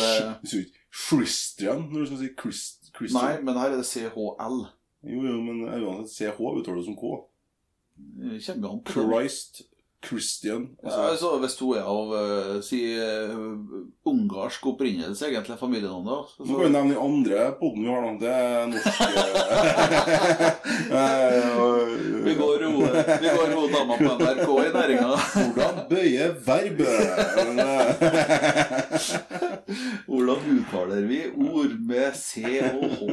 du 0.43 0.57
ikke 0.59 0.84
Christian 0.95 1.85
når 1.91 1.99
du 1.99 2.05
skal 2.09 2.21
si 2.23 2.29
Christ, 2.39 2.91
Christian. 2.95 3.21
Nei, 3.23 3.41
men 3.43 3.57
her 3.59 3.69
er 3.75 3.77
det 3.81 3.85
CHL. 3.89 4.59
Jo, 5.05 5.21
jo, 5.27 5.37
men 5.45 5.57
uansett 5.83 6.15
CH 6.33 6.39
uttaler 6.39 6.79
du 6.81 6.85
som 6.87 6.95
K. 6.97 7.15
Det 7.95 8.39
Kommer 8.47 8.67
jo 8.67 8.73
an 8.73 8.81
det. 8.83 8.91
Christ, 8.95 9.61
Christian 10.05 10.63
Ja, 10.83 10.89
altså, 10.89 11.01
altså, 11.09 11.29
hvis 11.41 11.55
hun 11.59 11.77
er 11.79 11.85
av 11.89 12.11
uh, 12.13 12.61
si, 12.61 12.79
uh, 12.93 13.35
ungarsk 14.05 14.65
opprinnelse, 14.69 15.25
egentlig, 15.31 15.57
familienavnet 15.59 16.29
så- 16.35 16.45
Nå 16.45 16.51
kan 16.59 16.65
vi 16.67 16.73
nevne 16.75 16.93
den 16.93 17.01
andre 17.01 17.47
podden 17.59 17.81
vi 17.81 17.89
har, 17.89 18.01
da. 18.05 18.11
Det 18.21 18.31
er 18.35 18.67
norsk 18.69 19.01
eh, 20.91 21.49
og- 21.63 22.24
Vi 23.21 23.29
går 23.37 23.47
Vi 23.55 23.67
dama 23.73 23.97
på 23.97 24.03
NRK 24.03 24.49
i 24.65 24.71
næringa. 24.73 25.09
Hvordan 25.33 25.75
bøye 25.89 26.27
verbet? 26.45 27.01
Hvordan 30.07 30.45
uttaler 30.57 31.01
vi 31.09 31.19
ord 31.31 31.73
med 31.89 32.13
C 32.15 32.45
og 32.61 32.85
H? 32.99 33.03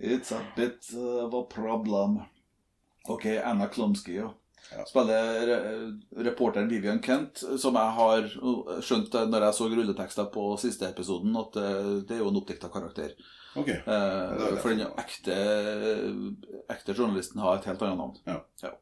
It's 0.00 0.32
a 0.32 0.42
bit 0.56 0.94
of 0.96 1.34
a 1.34 1.42
problem. 1.54 2.20
Ok, 3.08 3.26
Anna 3.44 3.66
Klomsky, 3.66 4.16
ja. 4.20 4.28
Ja. 4.76 4.84
Spiller 4.84 5.48
reporteren 6.24 6.68
Vivian 6.68 7.00
Kent, 7.02 7.40
som 7.58 7.76
jeg 7.78 7.94
har 7.96 8.26
skjønt 8.84 9.14
når 9.30 9.46
jeg 9.46 9.56
så 9.56 9.68
rulletekster 9.72 10.28
på 10.34 10.44
siste 10.60 10.90
episoden, 10.90 11.36
at 11.40 11.56
eh, 11.56 11.92
det 12.04 12.18
er 12.18 12.20
jo 12.22 12.28
en 12.32 12.40
oppdikta 12.42 12.68
karakter. 12.72 13.14
Ok. 13.58 13.68
Eh, 13.68 14.58
for 14.62 14.72
den 14.72 14.84
ekte, 15.00 15.38
ekte 16.70 16.94
journalisten 16.94 17.40
har 17.42 17.58
et 17.58 17.68
helt 17.70 17.82
annet 17.82 17.98
navn. 17.98 18.44
Ja. 18.62 18.72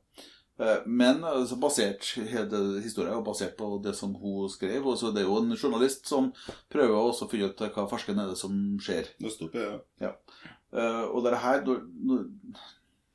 Eh, 0.59 0.83
Men 0.87 1.25
altså, 1.25 1.59
basert, 1.61 2.06
hele 2.16 2.61
historien 2.83 3.12
er 3.14 3.25
basert 3.25 3.56
på 3.59 3.71
det 3.85 3.95
som 3.97 4.14
hun 4.21 4.49
skrev. 4.52 4.87
Og 4.87 4.99
så 4.99 5.12
det 5.12 5.25
er 5.25 5.28
jo 5.28 5.40
en 5.42 5.56
journalist 5.56 6.09
som 6.09 6.33
prøver 6.73 6.97
å 6.97 7.28
finne 7.28 7.50
ut 7.50 7.66
hva 7.76 7.88
farsken 7.90 8.21
er 8.23 8.33
det 8.33 8.38
som 8.40 8.54
skjer. 8.80 9.12
Nøst 9.21 9.42
opp, 9.45 9.56
ja. 10.00 10.14
Eh, 10.73 11.04
og 11.06 11.23
det 11.25 11.38
her 11.40 11.62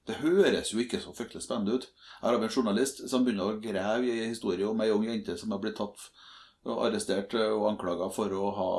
Det 0.08 0.16
høres 0.18 0.72
jo 0.74 0.80
ikke 0.82 1.00
så 1.00 1.14
fryktelig 1.14 1.44
spennende 1.46 1.76
ut. 1.78 1.88
Her 2.22 2.34
har 2.34 2.40
vi 2.42 2.48
en 2.48 2.56
journalist 2.56 3.04
som 3.10 3.24
begynner 3.24 3.52
å 3.52 3.60
grave 3.62 4.10
i 4.10 4.24
en 4.24 4.32
historie 4.34 4.66
om 4.68 4.82
ei 4.82 4.90
ung 4.90 5.06
jente 5.06 5.38
som 5.38 5.52
har 5.54 5.62
blitt 5.62 5.78
tatt 5.78 6.10
arrestert 6.66 7.34
eh, 7.34 7.50
og 7.50 7.72
anklaga 7.72 8.10
for 8.14 8.34
å 8.38 8.52
ha 8.58 8.74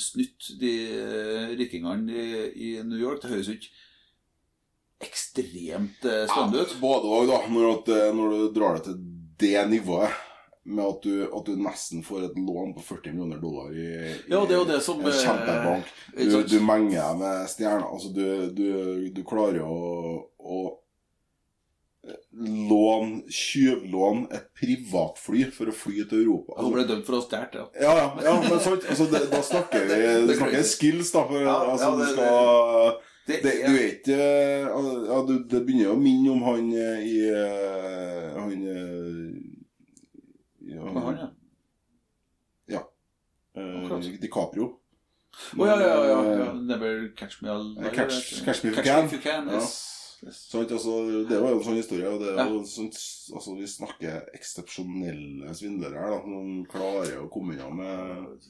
snytt 0.00 0.54
de 0.60 0.72
eh, 0.94 1.50
rikingene 1.58 2.14
i, 2.14 2.28
i 2.52 2.70
New 2.86 2.98
York. 3.00 3.20
Det 3.22 3.32
høres 3.34 3.50
jo 3.50 3.58
ikke 3.58 5.08
ekstremt 5.08 6.08
eh, 6.08 6.24
spennende 6.30 6.64
ut. 6.64 6.78
Både 6.80 7.12
òg, 7.12 7.28
da. 7.28 7.42
Når, 7.52 7.68
at, 7.74 7.92
når 8.16 8.32
du 8.34 8.48
drar 8.56 8.78
det 8.78 8.88
til 8.88 9.04
det 9.44 9.68
nivået. 9.74 10.24
Med 10.68 10.84
at 10.84 10.98
du, 11.00 11.22
at 11.32 11.46
du 11.48 11.60
nesten 11.64 12.02
får 12.04 12.26
et 12.26 12.34
lån 12.36 12.74
på 12.76 12.82
40 12.84 13.14
millioner 13.14 13.38
dollar 13.40 13.70
i, 13.72 13.86
i 13.88 14.10
Ja, 14.28 14.42
det 14.44 14.58
det 14.68 14.82
som 14.84 15.00
en 15.00 15.14
kjempebank. 15.16 15.88
Du, 16.12 16.34
du 16.44 16.58
menger 16.60 16.98
deg 16.98 17.22
med 17.22 17.48
stjerner. 17.48 17.86
Altså, 17.88 18.10
du, 18.12 18.50
du, 18.52 18.66
du 19.16 19.22
klarer 19.24 19.62
å, 19.64 19.78
å 20.36 20.58
låne, 22.32 23.22
tjuvlån 23.28 24.28
et 24.32 24.46
privatfly 24.56 25.42
for 25.52 25.68
å 25.68 25.74
fly 25.74 26.04
til 26.08 26.22
Europa. 26.22 26.54
Altså, 26.56 26.72
ble 26.76 26.84
dømt 26.88 27.04
for 27.08 27.16
å 27.16 27.20
ha 27.20 27.26
stjålet, 27.26 27.58
ja. 27.58 27.66
ja, 27.82 27.94
ja, 28.24 28.34
men 28.44 28.60
sant, 28.64 28.86
altså, 28.88 29.08
det, 29.12 29.20
da 29.32 29.40
snakker 29.44 29.84
vi 29.84 29.88
Det 29.98 30.12
da 30.28 30.32
er 30.32 30.38
snakker 30.40 30.62
skills, 30.70 31.10
da. 31.12 31.24
For, 31.28 31.42
Ja, 31.42 31.56
altså, 31.74 31.90
ja, 31.90 31.96
det- 31.98 32.06
du 32.06 32.12
skal 32.14 33.00
Det 33.28 33.40
det, 33.44 33.54
du 33.66 33.74
ikke 33.76 34.14
ja, 34.16 35.18
du, 35.28 35.34
Det 35.50 35.58
begynner 35.66 35.84
jo 35.90 35.96
å 35.98 36.00
minne 36.00 36.30
om 36.32 36.42
han 36.46 36.70
eh, 36.72 37.02
i 37.04 37.18
eh, 37.28 38.38
Han 38.38 38.54
eh, 38.72 39.34
ja, 40.72 40.86
Hva 40.94 41.02
han, 41.10 41.18
ja. 41.20 41.28
ja. 42.78 44.00
DiCaprio. 44.22 44.70
Å 45.58 45.66
ja, 45.68 45.76
ja, 45.82 45.92
ja, 46.08 46.18
ja. 46.40 46.48
Never 46.56 47.08
catch 47.18 47.42
me 47.42 47.50
alive. 47.52 47.90
Catch- 47.92 48.44
catch 48.46 48.64
me 48.64 48.70
if 48.70 48.76
you 48.76 48.82
Catch 48.82 48.86
can. 48.88 49.00
me 49.00 49.06
if 49.06 49.12
you 49.12 49.20
can. 49.20 49.48
Yes. 49.52 49.97
Sant, 50.18 50.72
altså, 50.74 50.94
det 51.28 51.36
var 51.38 51.52
jo 51.52 51.58
en 51.60 51.66
sånn 51.68 51.78
historie. 51.78 52.08
Og 52.10 52.22
det 52.22 52.32
er 52.34 52.48
jo 52.50 52.62
sånt, 52.66 52.96
altså, 53.34 53.54
vi 53.58 53.68
snakker 53.70 54.30
eksepsjonelle 54.34 55.52
svindlere 55.54 56.00
her, 56.02 56.16
da, 56.16 56.22
Noen 56.26 56.64
klarer 56.70 57.20
å 57.22 57.28
komme 57.32 57.54
unna 57.54 57.68
med 57.74 58.48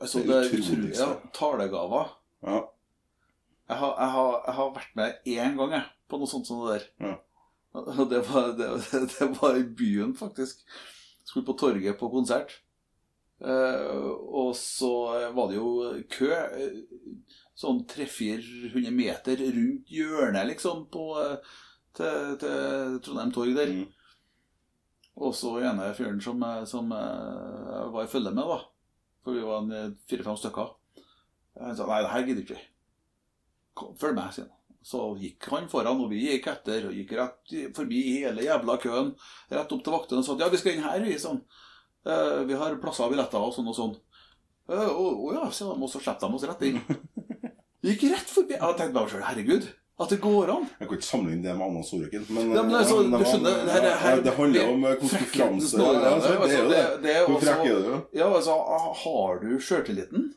Altså, 0.00 0.22
Det 0.22 0.28
det 0.30 0.36
er 0.36 0.44
er 0.44 0.46
utrolig 0.46 0.68
utrolig. 0.68 0.92
Ja, 0.96 1.08
talegaver. 1.36 2.14
Ja. 2.46 2.60
Jeg 3.70 3.78
har, 3.82 3.90
jeg, 3.98 4.12
har, 4.14 4.30
jeg 4.46 4.54
har 4.56 4.70
vært 4.78 4.94
med 4.98 5.28
én 5.34 5.58
gang 5.58 5.74
jeg, 5.76 5.90
på 6.08 6.18
noe 6.20 6.30
sånt 6.30 6.48
som 6.48 6.62
det 6.64 6.78
der. 6.78 6.86
Ja. 7.04 7.18
Det 8.10 8.22
var, 8.30 8.48
det, 8.58 8.70
det 9.12 9.28
var 9.36 9.58
i 9.58 9.66
byen, 9.82 10.14
faktisk. 10.18 10.64
Skulle 11.26 11.46
på 11.46 11.58
torget 11.60 11.98
på 12.00 12.08
konsert. 12.10 12.56
Eh, 13.40 14.00
og 14.40 14.56
så 14.58 14.90
var 15.36 15.52
det 15.52 15.60
jo 15.60 15.70
kø. 16.12 16.32
Sånn 17.60 17.82
300-400 17.84 18.92
meter 18.94 19.40
rundt 19.52 19.90
hjørnet, 19.92 20.46
liksom, 20.48 20.86
på, 20.92 21.02
eh, 21.20 21.56
til, 21.96 22.36
til 22.40 22.94
Trondheim 23.04 23.32
torg 23.36 23.56
der. 23.58 23.72
Mm. 23.74 23.88
Og 25.20 25.34
så 25.36 25.58
ene 25.68 25.90
fyren 25.98 26.22
som, 26.24 26.40
eh, 26.46 26.62
som 26.70 26.88
eh, 26.96 27.66
jeg 27.74 27.90
var 27.96 28.06
i 28.06 28.12
følge 28.14 28.32
med, 28.32 28.48
da. 28.48 28.62
For 29.20 29.36
vi 29.36 29.44
var 29.44 29.68
fire-fem 30.08 30.38
stykker. 30.40 30.72
Han 31.60 31.76
sa 31.76 31.88
nei, 31.90 32.00
det 32.00 32.14
her 32.14 32.24
gidder 32.30 32.46
ikke. 32.46 32.62
Følg 34.00 34.16
med, 34.16 34.32
sier 34.32 34.46
han. 34.46 34.56
Så 34.80 35.02
gikk 35.20 35.50
han 35.52 35.68
foran, 35.68 36.00
og 36.00 36.08
vi 36.08 36.22
gikk 36.24 36.48
etter. 36.48 36.86
Og 36.88 36.96
gikk 36.96 37.12
rett 37.18 37.52
forbi 37.76 38.00
hele 38.14 38.46
jævla 38.46 38.78
køen. 38.80 39.10
Rett 39.52 39.74
opp 39.76 39.82
til 39.84 39.92
vaktene 39.92 40.22
og 40.22 40.24
sa 40.24 40.38
ja, 40.40 40.48
vi 40.48 40.62
skal 40.62 40.78
inn 40.78 40.86
her, 40.86 41.04
vi. 41.04 41.18
Sånn. 41.20 41.42
Vi 42.48 42.56
har 42.56 42.80
plasser 42.80 43.04
og 43.04 43.12
billetter 43.12 43.44
og 43.44 43.52
sånn 43.52 43.68
og 43.68 43.76
sånn. 43.76 43.92
Å 44.72 45.34
ja, 45.34 45.44
så 45.52 45.68
de, 45.68 45.76
og 45.76 45.92
så 45.92 46.00
slipper 46.00 46.24
de 46.24 46.40
oss 46.40 46.48
rett 46.48 46.64
inn. 46.70 46.80
Gikk 47.84 48.02
rett 48.12 48.28
forbi. 48.28 48.56
Jeg 48.58 48.76
tenkte 48.76 48.92
meg 49.00 49.10
selv, 49.12 49.24
herregud, 49.24 49.68
at 50.00 50.08
det 50.12 50.18
går 50.20 50.50
an. 50.52 50.66
Jeg 50.80 50.88
kan 50.88 50.96
ikke 50.98 51.06
sammenligne 51.06 51.42
det 51.46 51.54
med 51.56 51.66
Anna 51.66 51.82
Sorokin, 51.84 52.26
men, 52.28 52.50
Ja, 52.56 52.62
men 52.64 52.74
altså, 52.76 52.98
men 53.04 53.20
du 53.20 53.24
skjønner, 53.28 53.64
det 53.64 53.72
her- 53.72 53.98
her- 54.04 54.22
det 54.26 54.34
handler 54.36 54.68
om 54.74 54.84
eh, 54.84 54.94
konkurranse 55.00 55.78
ja, 55.80 55.88
altså, 56.14 56.28
Det 56.28 56.56
er 56.56 56.62
jo 56.62 56.68
det. 56.68 56.76
altså, 56.84 57.02
det 57.02 57.14
er 57.16 57.26
Hvor 57.26 57.40
frekk 57.40 57.64
er 57.70 57.82
du? 57.88 57.94
Ja, 58.20 58.28
altså, 58.34 58.56
har 59.04 59.40
du 59.40 59.50
sjøltilliten 59.60 60.30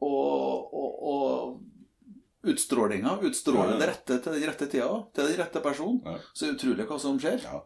og, 0.00 0.74
og, 0.74 0.90
og 1.12 2.50
utstrålinga, 2.52 3.16
utstråler 3.26 3.72
Ja, 3.74 3.78
det 3.80 3.88
rette 3.90 4.18
til 4.22 4.32
den 4.36 4.44
rette 4.50 4.66
tida, 4.70 4.90
til 5.16 5.24
den 5.30 5.38
rette 5.40 5.62
personen, 5.64 6.00
så 6.32 6.44
er 6.46 6.52
det 6.52 6.58
utrolig 6.60 6.86
hva 6.86 6.98
som 7.02 7.18
skjer. 7.18 7.40
Ja. 7.42 7.62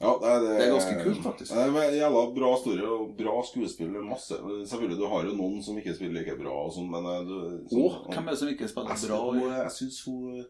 Ja, 0.00 0.14
det, 0.20 0.28
er, 0.32 0.44
Det 0.46 0.64
er 0.64 0.70
ganske 0.72 0.94
kult, 1.04 1.18
faktisk. 1.26 1.52
Det 1.52 1.82
er 1.84 1.96
jævla 1.98 2.22
bra 2.32 2.50
story 2.56 2.84
og 2.88 3.10
bra 3.18 3.34
skuespill. 3.44 3.90
Masse. 4.08 4.38
Selvfølgelig, 4.70 4.96
du 4.96 5.04
har 5.12 5.26
jo 5.28 5.34
noen 5.36 5.60
som 5.62 5.76
ikke 5.76 5.92
spiller 5.98 6.22
like 6.22 6.38
bra, 6.40 6.54
og 6.64 6.72
sånn, 6.72 6.88
men 6.88 7.04
du, 7.28 7.34
du, 7.68 7.76
Å, 7.82 7.90
hvem 8.08 8.24
er 8.24 8.32
det 8.32 8.38
som 8.40 8.48
ikke 8.54 8.68
spiller 8.70 8.94
Jeg, 8.96 9.10
bra? 9.10 9.18
hun, 9.26 9.42
jeg 9.58 9.74
syns 9.76 9.98
hun, 10.08 10.40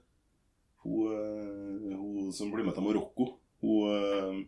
hun 0.85 1.11
eh, 1.17 1.99
Hun 1.99 2.31
som 2.33 2.53
blir 2.55 2.65
med 2.69 2.79
til 2.79 2.87
Marokko 2.87 3.27
Hun, 3.61 3.91
eh, 3.91 4.41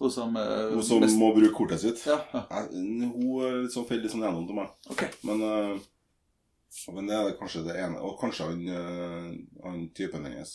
Hun 0.00 0.14
som, 0.14 0.36
uh, 0.38 0.70
hun 0.76 0.82
som 0.86 1.02
mest- 1.02 1.18
må 1.20 1.32
bruke 1.36 1.52
kortet 1.58 1.82
sitt. 1.82 2.06
ja, 2.06 2.20
ja. 2.32 2.44
Jeg- 2.54 3.10
Hun 3.10 3.66
sånn 3.68 3.84
faller 3.90 4.06
litt 4.06 4.14
sånn 4.14 4.22
gjennom 4.24 4.46
til 4.48 4.56
meg. 4.56 4.70
Ok. 4.94 5.02
Men, 5.28 5.42
uh, 5.42 6.94
men 6.94 7.10
det 7.10 7.18
er 7.18 7.34
kanskje 7.36 7.66
det 7.66 7.74
ene. 7.82 7.98
Og 8.00 8.14
kanskje 8.22 8.46
han, 8.46 8.62
eh, 8.78 9.34
han 9.66 9.88
typen 9.92 10.24
hennes 10.24 10.54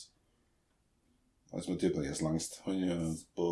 Han 1.51 1.61
som 1.63 1.75
er 1.75 1.79
typen 1.79 2.03
hennes 2.03 2.21
lengst. 2.21 2.59
Han 2.65 2.83
er 2.83 3.01
på, 3.37 3.45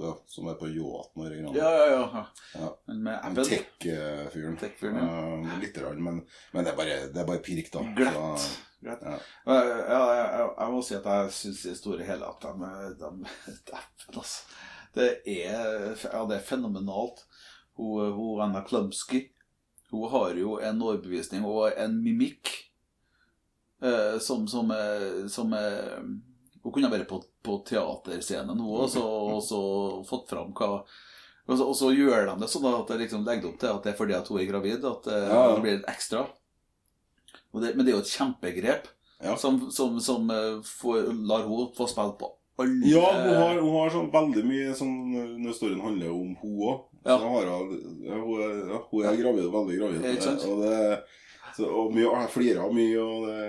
ja, 0.00 0.12
som 0.28 0.48
er 0.50 0.58
på 0.60 0.68
yachten 0.68 1.22
og 1.22 1.28
greier. 1.28 1.50
Ja, 1.56 1.70
ja, 1.72 1.86
ja. 1.94 2.24
Ja. 2.54 2.70
Men 2.90 3.02
med 3.06 3.18
Han 3.22 3.32
Apple 3.32 3.44
tech-fyren. 3.48 4.58
Ja. 4.82 5.06
Eh, 5.06 5.58
Litt, 5.62 5.76
grann, 5.78 6.02
men, 6.04 6.22
men 6.52 6.66
det 6.66 6.74
er 6.74 6.78
bare, 6.78 6.98
det 7.14 7.22
er 7.22 7.28
bare 7.28 7.44
pirk, 7.46 7.70
da. 7.72 7.84
Glatt. 7.96 8.42
Så, 8.42 8.64
Glatt. 8.84 9.06
Ja. 9.06 9.16
Ja, 9.46 9.56
ja, 9.64 10.00
jeg, 10.18 10.26
jeg, 10.26 10.50
jeg 10.58 10.74
må 10.74 10.82
si 10.84 10.98
at 10.98 11.08
jeg 11.12 11.36
syns 11.38 11.62
i 11.64 11.70
det 11.72 11.78
store 11.80 12.08
hele 12.10 12.28
at 12.28 12.44
de, 12.44 12.72
de, 13.00 13.30
Dæven, 13.70 14.20
altså. 14.20 14.60
Det 14.96 15.08
er, 15.28 15.96
ja, 16.04 16.20
det 16.28 16.38
er 16.38 16.44
fenomenalt. 16.44 17.24
Hun, 17.76 18.12
hun 18.16 18.44
Anna 18.44 18.62
Klumsky 18.64 19.26
hun 19.90 20.10
har 20.10 20.34
jo 20.34 20.56
en 20.58 20.80
overbevisning 20.82 21.44
og 21.46 21.70
en 21.78 21.98
mimikk 22.02 22.50
eh, 23.82 24.16
som, 24.20 24.48
som, 24.50 24.72
som 25.30 25.52
er 25.54 26.00
Hun 26.64 26.72
kunne 26.74 26.90
vært 26.90 27.06
på, 27.06 27.20
på 27.46 27.60
teaterscenen, 27.68 28.58
nå 28.58 28.72
og 28.82 28.88
så, 28.92 29.02
og 29.36 29.42
så 29.46 29.60
fått 30.08 30.32
fram 30.34 30.50
hva 30.56 30.80
og 31.46 31.54
så, 31.54 31.62
og 31.62 31.76
så 31.78 31.92
gjør 31.94 32.24
de 32.26 32.32
det 32.40 32.48
sånn 32.50 32.64
at 32.72 32.88
det 32.90 32.96
liksom 33.04 33.22
legger 33.26 33.52
opp 33.52 33.60
til 33.62 33.70
at 33.70 33.84
det 33.84 33.92
er 33.92 33.98
fordi 34.00 34.14
at 34.16 34.26
hun 34.32 34.40
er 34.42 34.48
gravid, 34.48 34.82
at 34.88 35.04
eh, 35.06 35.26
Ja, 35.30 35.42
ja. 35.44 35.52
det 35.54 35.62
blir 35.62 35.76
litt 35.76 35.90
ekstra. 35.92 36.24
Det, 37.56 37.70
men 37.76 37.86
det 37.86 37.92
er 37.92 37.94
jo 37.94 38.02
et 38.02 38.10
kjempegrep 38.10 38.88
Ja. 39.22 39.36
som, 39.40 39.60
som, 39.70 39.94
som 40.02 40.26
eh, 40.34 40.58
får, 40.66 41.06
lar 41.24 41.46
hun 41.46 41.70
få 41.76 41.86
spille 41.88 42.16
på 42.18 42.32
alle 42.58 42.90
Ja, 42.90 43.04
hun 43.14 43.38
har, 43.38 43.60
hun 43.62 43.76
har 43.78 43.94
sånn 43.94 44.10
veldig 44.12 44.42
mye 44.48 44.74
sånn 44.76 44.96
Når 45.44 45.54
storyen 45.56 45.84
handler 45.84 46.12
om 46.12 46.34
hun 46.42 46.58
òg. 46.66 46.82
Ja. 47.06 47.16
Hun, 47.22 47.30
hun, 48.10 49.06
er, 49.06 49.16
gravid, 49.22 49.46
veldig 49.54 49.78
gravid. 49.78 50.06
Sant? 50.24 50.42
Og, 50.50 50.64
det, 50.64 50.98
så, 51.56 51.66
og 51.66 51.92
mye, 51.94 52.06
jeg 52.06 52.32
flirer 52.34 52.72
mye 52.74 53.02
og 53.02 53.26
det, 53.30 53.42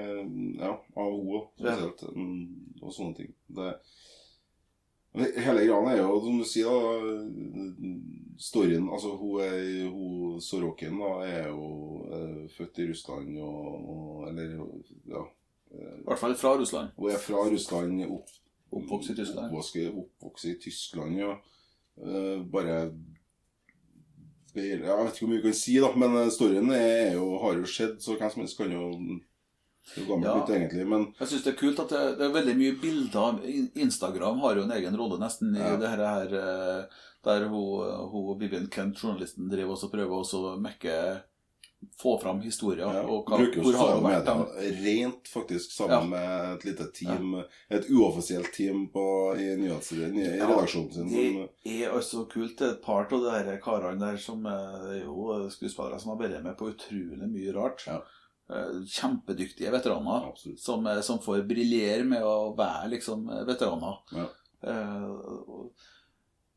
ja, 0.61 0.73
av 0.97 1.13
henne 1.13 1.41
spesielt. 1.59 2.03
Mm, 2.15 2.43
Og 2.81 2.93
sånne 2.93 3.17
ting. 3.17 3.33
Det, 3.57 3.71
hele 5.17 5.65
greia 5.65 5.79
er 5.91 6.01
jo, 6.03 6.19
som 6.23 6.37
du 6.39 6.45
sier, 6.47 6.71
da 6.71 7.93
Storyen 8.37 8.85
Altså, 8.93 9.15
hun 9.17 9.41
er 9.41 9.87
hun, 9.89 10.41
Sorokin 10.43 10.99
da, 11.01 11.13
er 11.25 11.47
jo 11.49 11.69
er 12.13 12.33
født 12.53 12.83
i 12.83 12.89
Russland 12.91 13.39
og, 13.41 13.87
og 13.93 14.27
Eller, 14.29 14.57
ja. 15.09 15.23
I 15.73 16.03
hvert 16.05 16.21
fall 16.21 16.35
fra 16.39 16.53
Russland. 16.55 16.93
Hun 16.95 17.11
er 17.11 17.19
fra 17.19 17.43
Russland, 17.49 18.03
opp, 18.05 18.29
Oppvokst 18.71 19.11
i 19.11 19.15
Tyskland. 19.15 19.47
Oppvokst, 19.47 19.77
oppvokst 20.03 20.45
i 20.45 20.55
Tyskland, 20.63 21.19
ja. 21.19 21.33
Eh, 21.97 22.43
bare 22.51 22.91
Jeg 24.57 24.81
vet 24.81 25.13
ikke 25.13 25.25
hvor 25.25 25.31
mye 25.31 25.41
vi 25.41 25.47
kan 25.49 25.57
si, 25.59 25.77
da, 25.83 25.89
men 25.95 26.15
eh, 26.23 26.29
storyen 26.33 26.71
er 26.75 27.13
jo, 27.17 27.27
har 27.43 27.59
jo 27.59 27.69
skjedd, 27.69 27.97
så 28.03 28.17
hvem 28.17 28.31
som 28.33 28.41
helst 28.43 28.57
kan 28.57 28.71
jo 28.73 28.91
Ja. 29.95 30.33
Ut, 30.35 30.49
egentlig, 30.51 30.83
men 30.87 31.05
Jeg 31.19 31.27
syns 31.31 31.43
det 31.45 31.53
er 31.53 31.59
kult 31.61 31.77
at 31.79 31.89
det, 31.93 32.01
det 32.19 32.25
er 32.25 32.33
veldig 32.35 32.55
mye 32.59 32.73
bilder. 32.81 33.37
Instagram 33.79 34.41
har 34.43 34.57
jo 34.59 34.65
en 34.65 34.73
egen 34.75 34.97
rolle 34.99 35.19
nesten 35.21 35.55
i 35.55 35.61
Ja. 35.63 35.77
det 35.79 35.87
her, 35.93 36.03
her 36.03 36.33
eh, 36.41 36.97
der 37.23 37.47
hun, 37.47 38.09
hun 38.11 38.39
Vivian 38.39 38.67
Kent, 38.67 38.99
journalisten, 39.03 39.47
driver 39.49 39.75
også 39.77 39.87
og 39.87 39.93
prøver 39.95 40.19
å 40.41 40.57
mekke 40.59 40.97
få 42.01 42.19
fram 42.21 42.39
historier. 42.41 42.85
ja, 42.93 43.01
og 43.05 43.25
hva, 43.29 43.37
bruker 43.37 43.61
jo 43.61 43.63
hvor 43.67 43.77
har 43.77 44.01
medier 44.01 44.81
rent, 44.83 45.27
faktisk, 45.29 45.71
sammen 45.71 45.93
Ja. 45.93 46.01
med 46.09 46.55
et 46.55 46.65
lite 46.65 46.87
team, 46.93 47.35
et 47.69 47.89
uoffisielt 47.89 48.51
team 48.53 48.87
på, 48.93 49.03
i, 49.37 49.55
nyhets, 49.61 49.91
i 49.93 50.01
Ja, 50.37 50.47
redaksjonen 50.47 50.91
sin. 50.93 51.09
Som, 51.09 51.49
Det 51.63 51.75
er 51.85 51.91
altså 51.93 52.25
kult. 52.29 52.61
Et 52.61 52.81
par 52.81 53.05
av 53.11 53.21
de 53.23 53.31
her 53.31 53.57
karene 53.61 53.99
der 53.99 54.17
som 54.17 54.45
eh, 54.45 54.87
er 54.97 55.03
jo 55.05 55.49
skuespillere 55.49 55.99
som 55.99 56.13
har 56.15 56.21
vært 56.21 56.43
med 56.43 56.57
på 56.57 56.71
utrolig 56.73 57.29
mye 57.29 57.53
rart. 57.53 57.85
Ja. 57.87 58.01
Eh, 58.49 58.81
Kjempedyktige 58.87 59.71
veteraner 59.71 60.31
som, 60.57 60.85
eh, 60.87 61.01
som 61.01 61.19
får 61.19 61.45
briljere 61.47 62.03
med 62.05 62.23
å 62.23 62.55
være 62.57 62.89
liksom 62.95 63.27
veteraner. 63.45 64.01
Ja. 64.13 64.27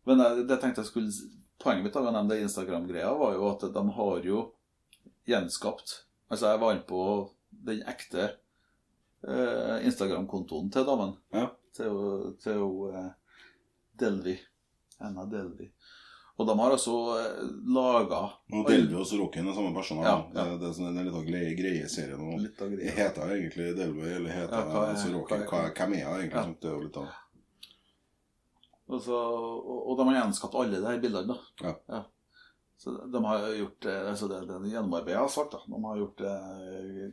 Men 0.07 0.19
jeg, 0.25 0.47
det 0.49 0.61
tenkte 0.62 0.81
jeg 0.85 0.91
skulle 0.91 1.37
Poenget 1.61 1.85
mitt 1.85 1.97
av 2.00 2.07
å 2.09 2.12
nevne 2.15 2.39
Instagram-greia 2.41 3.11
var 3.21 3.35
jo 3.37 3.49
at 3.50 3.67
de 3.75 3.83
har 3.93 4.23
jo 4.25 4.39
gjenskapt 5.31 5.97
Altså, 6.31 6.47
jeg 6.53 6.61
var 6.63 6.77
inne 6.77 6.87
på 6.87 7.01
den 7.67 7.81
ekte 7.91 8.27
eh, 9.27 9.87
Instagram-kontoen 9.89 10.69
til 10.71 10.85
damen. 10.87 11.17
Ja. 11.35 11.49
Til, 11.75 11.97
til 12.39 12.63
eh, 12.95 13.09
Delvi. 13.99 14.37
Anna 15.03 15.25
Delvi. 15.27 15.67
Og 16.41 16.47
de 16.49 16.55
har 16.57 16.73
altså 16.73 16.93
eh, 17.19 17.41
laga 17.75 18.21
Og 18.55 18.69
Delvi 18.69 18.95
og 18.97 19.09
Sorokin 19.11 19.49
er 19.51 19.57
samme 19.57 19.73
personer. 19.77 20.07
Ja, 20.07 20.15
ja. 20.37 20.45
Det 20.61 20.71
er 20.71 20.77
sånn 20.79 21.01
en 21.03 21.11
greie, 21.27 21.51
greie 21.59 21.89
serien. 21.91 22.23
Og 22.23 22.39
litt 22.47 22.63
av 22.63 22.71
greie. 22.73 22.95
Heter 22.97 23.35
jeg 23.35 23.43
egentlig 23.43 23.67
Delvi, 23.81 24.07
eller 24.21 24.37
heter 24.37 24.55
Ja, 24.55 24.71
hva 24.71 24.87
jeg 24.93 25.03
Sorokin? 25.03 25.45
hva 25.51 25.65
hvem 25.67 25.99
er 25.99 26.05
jeg 26.05 26.29
egentlig? 26.29 26.47
Ja. 26.47 26.55
Det 26.63 26.71
er 26.71 26.79
jo 26.79 26.87
litt 26.87 27.03
av 27.03 27.11
Og, 28.91 29.03
så, 29.05 29.19
og, 29.19 29.77
og 29.83 29.99
de 29.99 30.09
har 30.09 30.17
gjenskapt 30.23 30.57
alle 30.63 30.79
de 30.81 30.89
her 30.95 31.03
bildene. 31.03 31.37
da. 31.61 31.75
Ja. 31.91 32.01
Så 32.81 32.95
de, 33.13 33.21
har 33.25 33.43
gjort 33.53 33.83
det, 33.85 33.95
altså 34.09 34.27
det, 34.31 34.39
det 34.49 34.55
en 34.57 34.71
gjennomarbeida 34.71 35.27
sak. 35.29 35.51
da. 35.53 35.59
De 35.69 35.81
har 35.85 35.99
gjort 36.01 36.21
det 36.23 36.37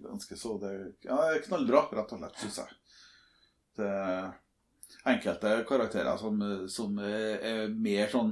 ganske 0.05 0.37
så 0.39 0.53
det, 0.61 0.73
ja, 1.03 1.17
Knallbra, 1.43 1.81
rett 1.91 2.13
og 2.15 2.21
slett, 2.21 2.37
syns 2.39 2.59
jeg. 2.61 2.77
Det 3.75 3.89
enkelte 5.11 5.51
karakterer 5.67 6.15
som, 6.21 6.39
som 6.71 6.95
er, 7.03 7.43
er 7.49 7.75
mer 7.75 8.07
sånn 8.13 8.31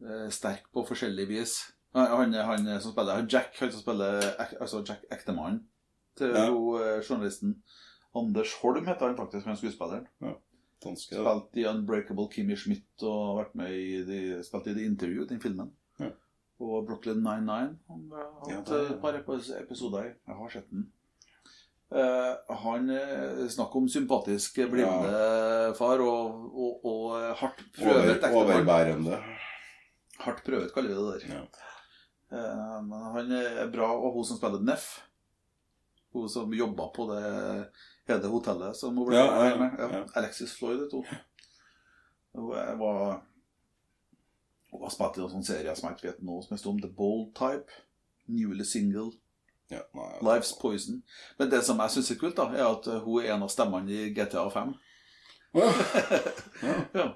eh, 0.00 0.30
sterk 0.32 0.70
på 0.72 0.86
forskjellig 0.88 1.28
vis. 1.28 1.58
Han, 1.92 2.32
han, 2.32 2.70
som 2.80 2.94
spiller 2.94 3.20
han 3.20 3.28
Jack, 3.28 3.52
han 3.60 3.74
som 3.74 3.84
spiller 3.84 4.24
altså 4.56 4.80
Jack 4.88 5.04
ektemannen 5.12 5.60
til 6.16 6.32
Ja. 6.32 6.46
eh, 6.48 7.02
journalisten. 7.04 7.58
Anders 8.16 8.56
Holm 8.62 8.88
heter 8.88 9.10
han 9.12 9.20
faktisk, 9.20 9.46
han 9.46 9.60
skuespilleren. 9.60 10.08
Danske. 10.84 11.18
Spilt 11.18 11.60
i 11.60 11.66
Unbreakable 11.70 12.28
Kimmy 12.32 12.56
Schmidt 12.58 13.04
og 13.06 13.38
vært 13.40 13.54
med 13.58 13.76
i 13.76 14.02
de, 14.08 14.18
spilt 14.46 14.70
i 14.70 14.76
The 14.78 14.88
Interview, 14.88 15.26
den 15.28 15.42
filmen. 15.42 15.70
Ja. 16.00 16.10
Og 16.62 16.88
Brooklyn 16.88 17.22
99. 17.22 17.78
Han 17.92 18.02
har 18.16 18.26
hatt 18.40 18.72
ja, 18.72 18.82
et 18.88 19.00
par 19.02 19.18
episoder 19.18 20.10
i. 20.10 20.12
Jeg 20.14 20.40
har 20.40 20.52
sett 20.56 20.68
den. 20.72 20.90
Uh, 21.92 22.38
han 22.62 22.86
Snakk 22.88 23.50
snakker 23.52 23.82
om 23.82 23.88
sympatisk 23.92 24.62
blivende 24.72 25.74
far 25.76 26.00
og, 26.00 26.46
og, 26.56 26.86
og 26.88 27.34
hardt 27.36 27.60
prøvet 27.76 28.24
Over, 28.30 28.54
overbærende. 28.54 29.18
Hardt 30.22 30.40
prøvet, 30.46 30.72
kaller 30.72 30.94
vi 30.94 30.96
det 30.96 31.26
der. 31.26 31.36
Ja. 31.36 31.68
Eh, 32.32 32.82
men 32.82 33.08
han 33.12 33.32
er 33.36 33.70
bra, 33.72 33.90
og 33.92 34.14
hun 34.16 34.24
som 34.24 34.38
spiller 34.38 34.62
Neff 34.64 35.02
Hun 36.16 36.28
som 36.32 36.52
jobba 36.56 36.88
på 36.96 37.08
det 37.10 37.26
hele 38.12 38.32
hotellet 38.32 38.78
som 38.78 38.96
hun 38.96 39.08
ble 39.08 39.18
Ja, 39.18 39.26
ja, 39.48 39.56
med. 39.60 39.78
Ja. 39.78 39.88
ja. 39.98 40.02
Alexis 40.20 40.54
Floyd, 40.58 40.84
vet 40.84 40.92
hun. 40.92 41.06
Hun 42.36 42.48
var 42.80 43.22
Hun 44.72 44.82
har 44.86 44.92
spilt 44.92 45.18
i 45.18 45.20
noen 45.20 45.34
sånne 45.34 45.48
serier 45.48 45.76
som 45.76 45.90
jeg 45.90 45.98
ikke 45.98 46.10
vet 46.10 46.22
nå, 46.24 46.38
som 46.42 46.56
heter 46.56 46.70
om 46.70 46.80
The 46.80 46.92
Bold 46.96 47.34
Type. 47.36 47.82
Newly 48.32 48.64
Single. 48.64 49.10
Ja, 49.72 49.82
nei, 49.96 50.08
Life's 50.20 50.52
Poison. 50.60 51.02
Men 51.38 51.50
det 51.50 51.62
som 51.64 51.80
jeg 51.80 51.94
syns 51.94 52.10
er 52.12 52.20
kult, 52.20 52.36
da, 52.36 52.48
er 52.52 52.66
at 52.68 52.88
uh, 52.88 53.00
hun 53.04 53.22
er 53.22 53.34
en 53.34 53.44
av 53.46 53.52
stemmene 53.52 53.92
i 53.92 54.12
GTA 54.16 54.46
5. 54.52 54.72
Ja. 56.98 57.12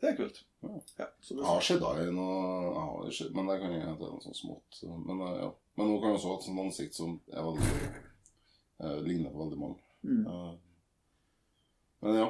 Det 0.00 0.12
er 0.12 0.16
kult. 0.16 0.44
Ja. 0.62 0.68
Ja, 0.98 1.06
det 1.28 1.36
Jeg 1.36 1.46
har 1.46 1.64
sett 1.64 1.82
henne 1.82 2.12
noe 2.14 3.06
jeg 3.06 3.16
sett, 3.16 3.32
Men 3.34 3.48
det 3.50 3.56
kan 3.62 3.72
det 3.74 3.80
er 3.82 3.96
noe 3.98 4.22
sånt 4.22 4.38
smått. 4.38 4.80
Men, 4.82 5.22
eh, 5.26 5.40
ja. 5.42 5.48
men 5.78 5.90
hun 5.90 6.00
kan 6.02 6.14
også 6.14 6.32
ha 6.32 6.38
et 6.38 6.46
sånt 6.46 6.62
ansikt 6.62 6.98
som 6.98 7.16
er 7.32 7.46
veldig 7.46 7.72
eh, 8.84 8.98
ligner 9.06 9.32
på 9.32 9.42
veldig 9.42 9.58
mange. 9.58 9.87
Mm. 10.08 10.26
Eh, 10.26 10.52
men 12.04 12.20
ja. 12.22 12.28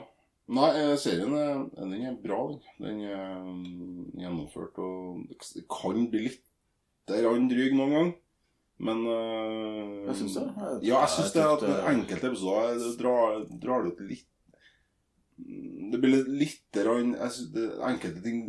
Nei, 0.48 0.68
eh, 0.80 0.94
serien 0.96 1.34
er, 1.36 1.58
den 1.76 2.06
er 2.08 2.14
bra, 2.22 2.38
den. 2.80 3.02
Er 3.04 3.34
mm, 3.44 4.14
gjennomført, 4.16 4.78
og 4.80 5.26
det 5.28 5.66
kan 5.68 6.06
bli 6.12 6.24
litt 6.30 6.44
dryg 7.52 7.76
noen 7.76 7.94
gang. 7.96 8.10
Men 8.78 9.00
uh, 9.10 10.06
Jeg 10.06 10.16
syns 10.20 10.34
det. 10.38 10.44
Jeg- 10.54 10.82
Ja, 10.86 10.98
jeg 11.02 11.10
syns 11.16 11.32
det 11.34 11.44
at 11.44 11.64
enkelte 11.90 12.28
episoder 12.30 12.98
drar, 13.00 13.40
drar 13.64 13.82
det 13.84 13.92
ut 13.92 14.02
litt 14.06 14.28
Det 15.92 15.98
blir 15.98 16.12
litt, 16.14 16.28
litt 16.28 16.78
det 17.54 17.66
enkelte 17.88 18.22
ting 18.22 18.42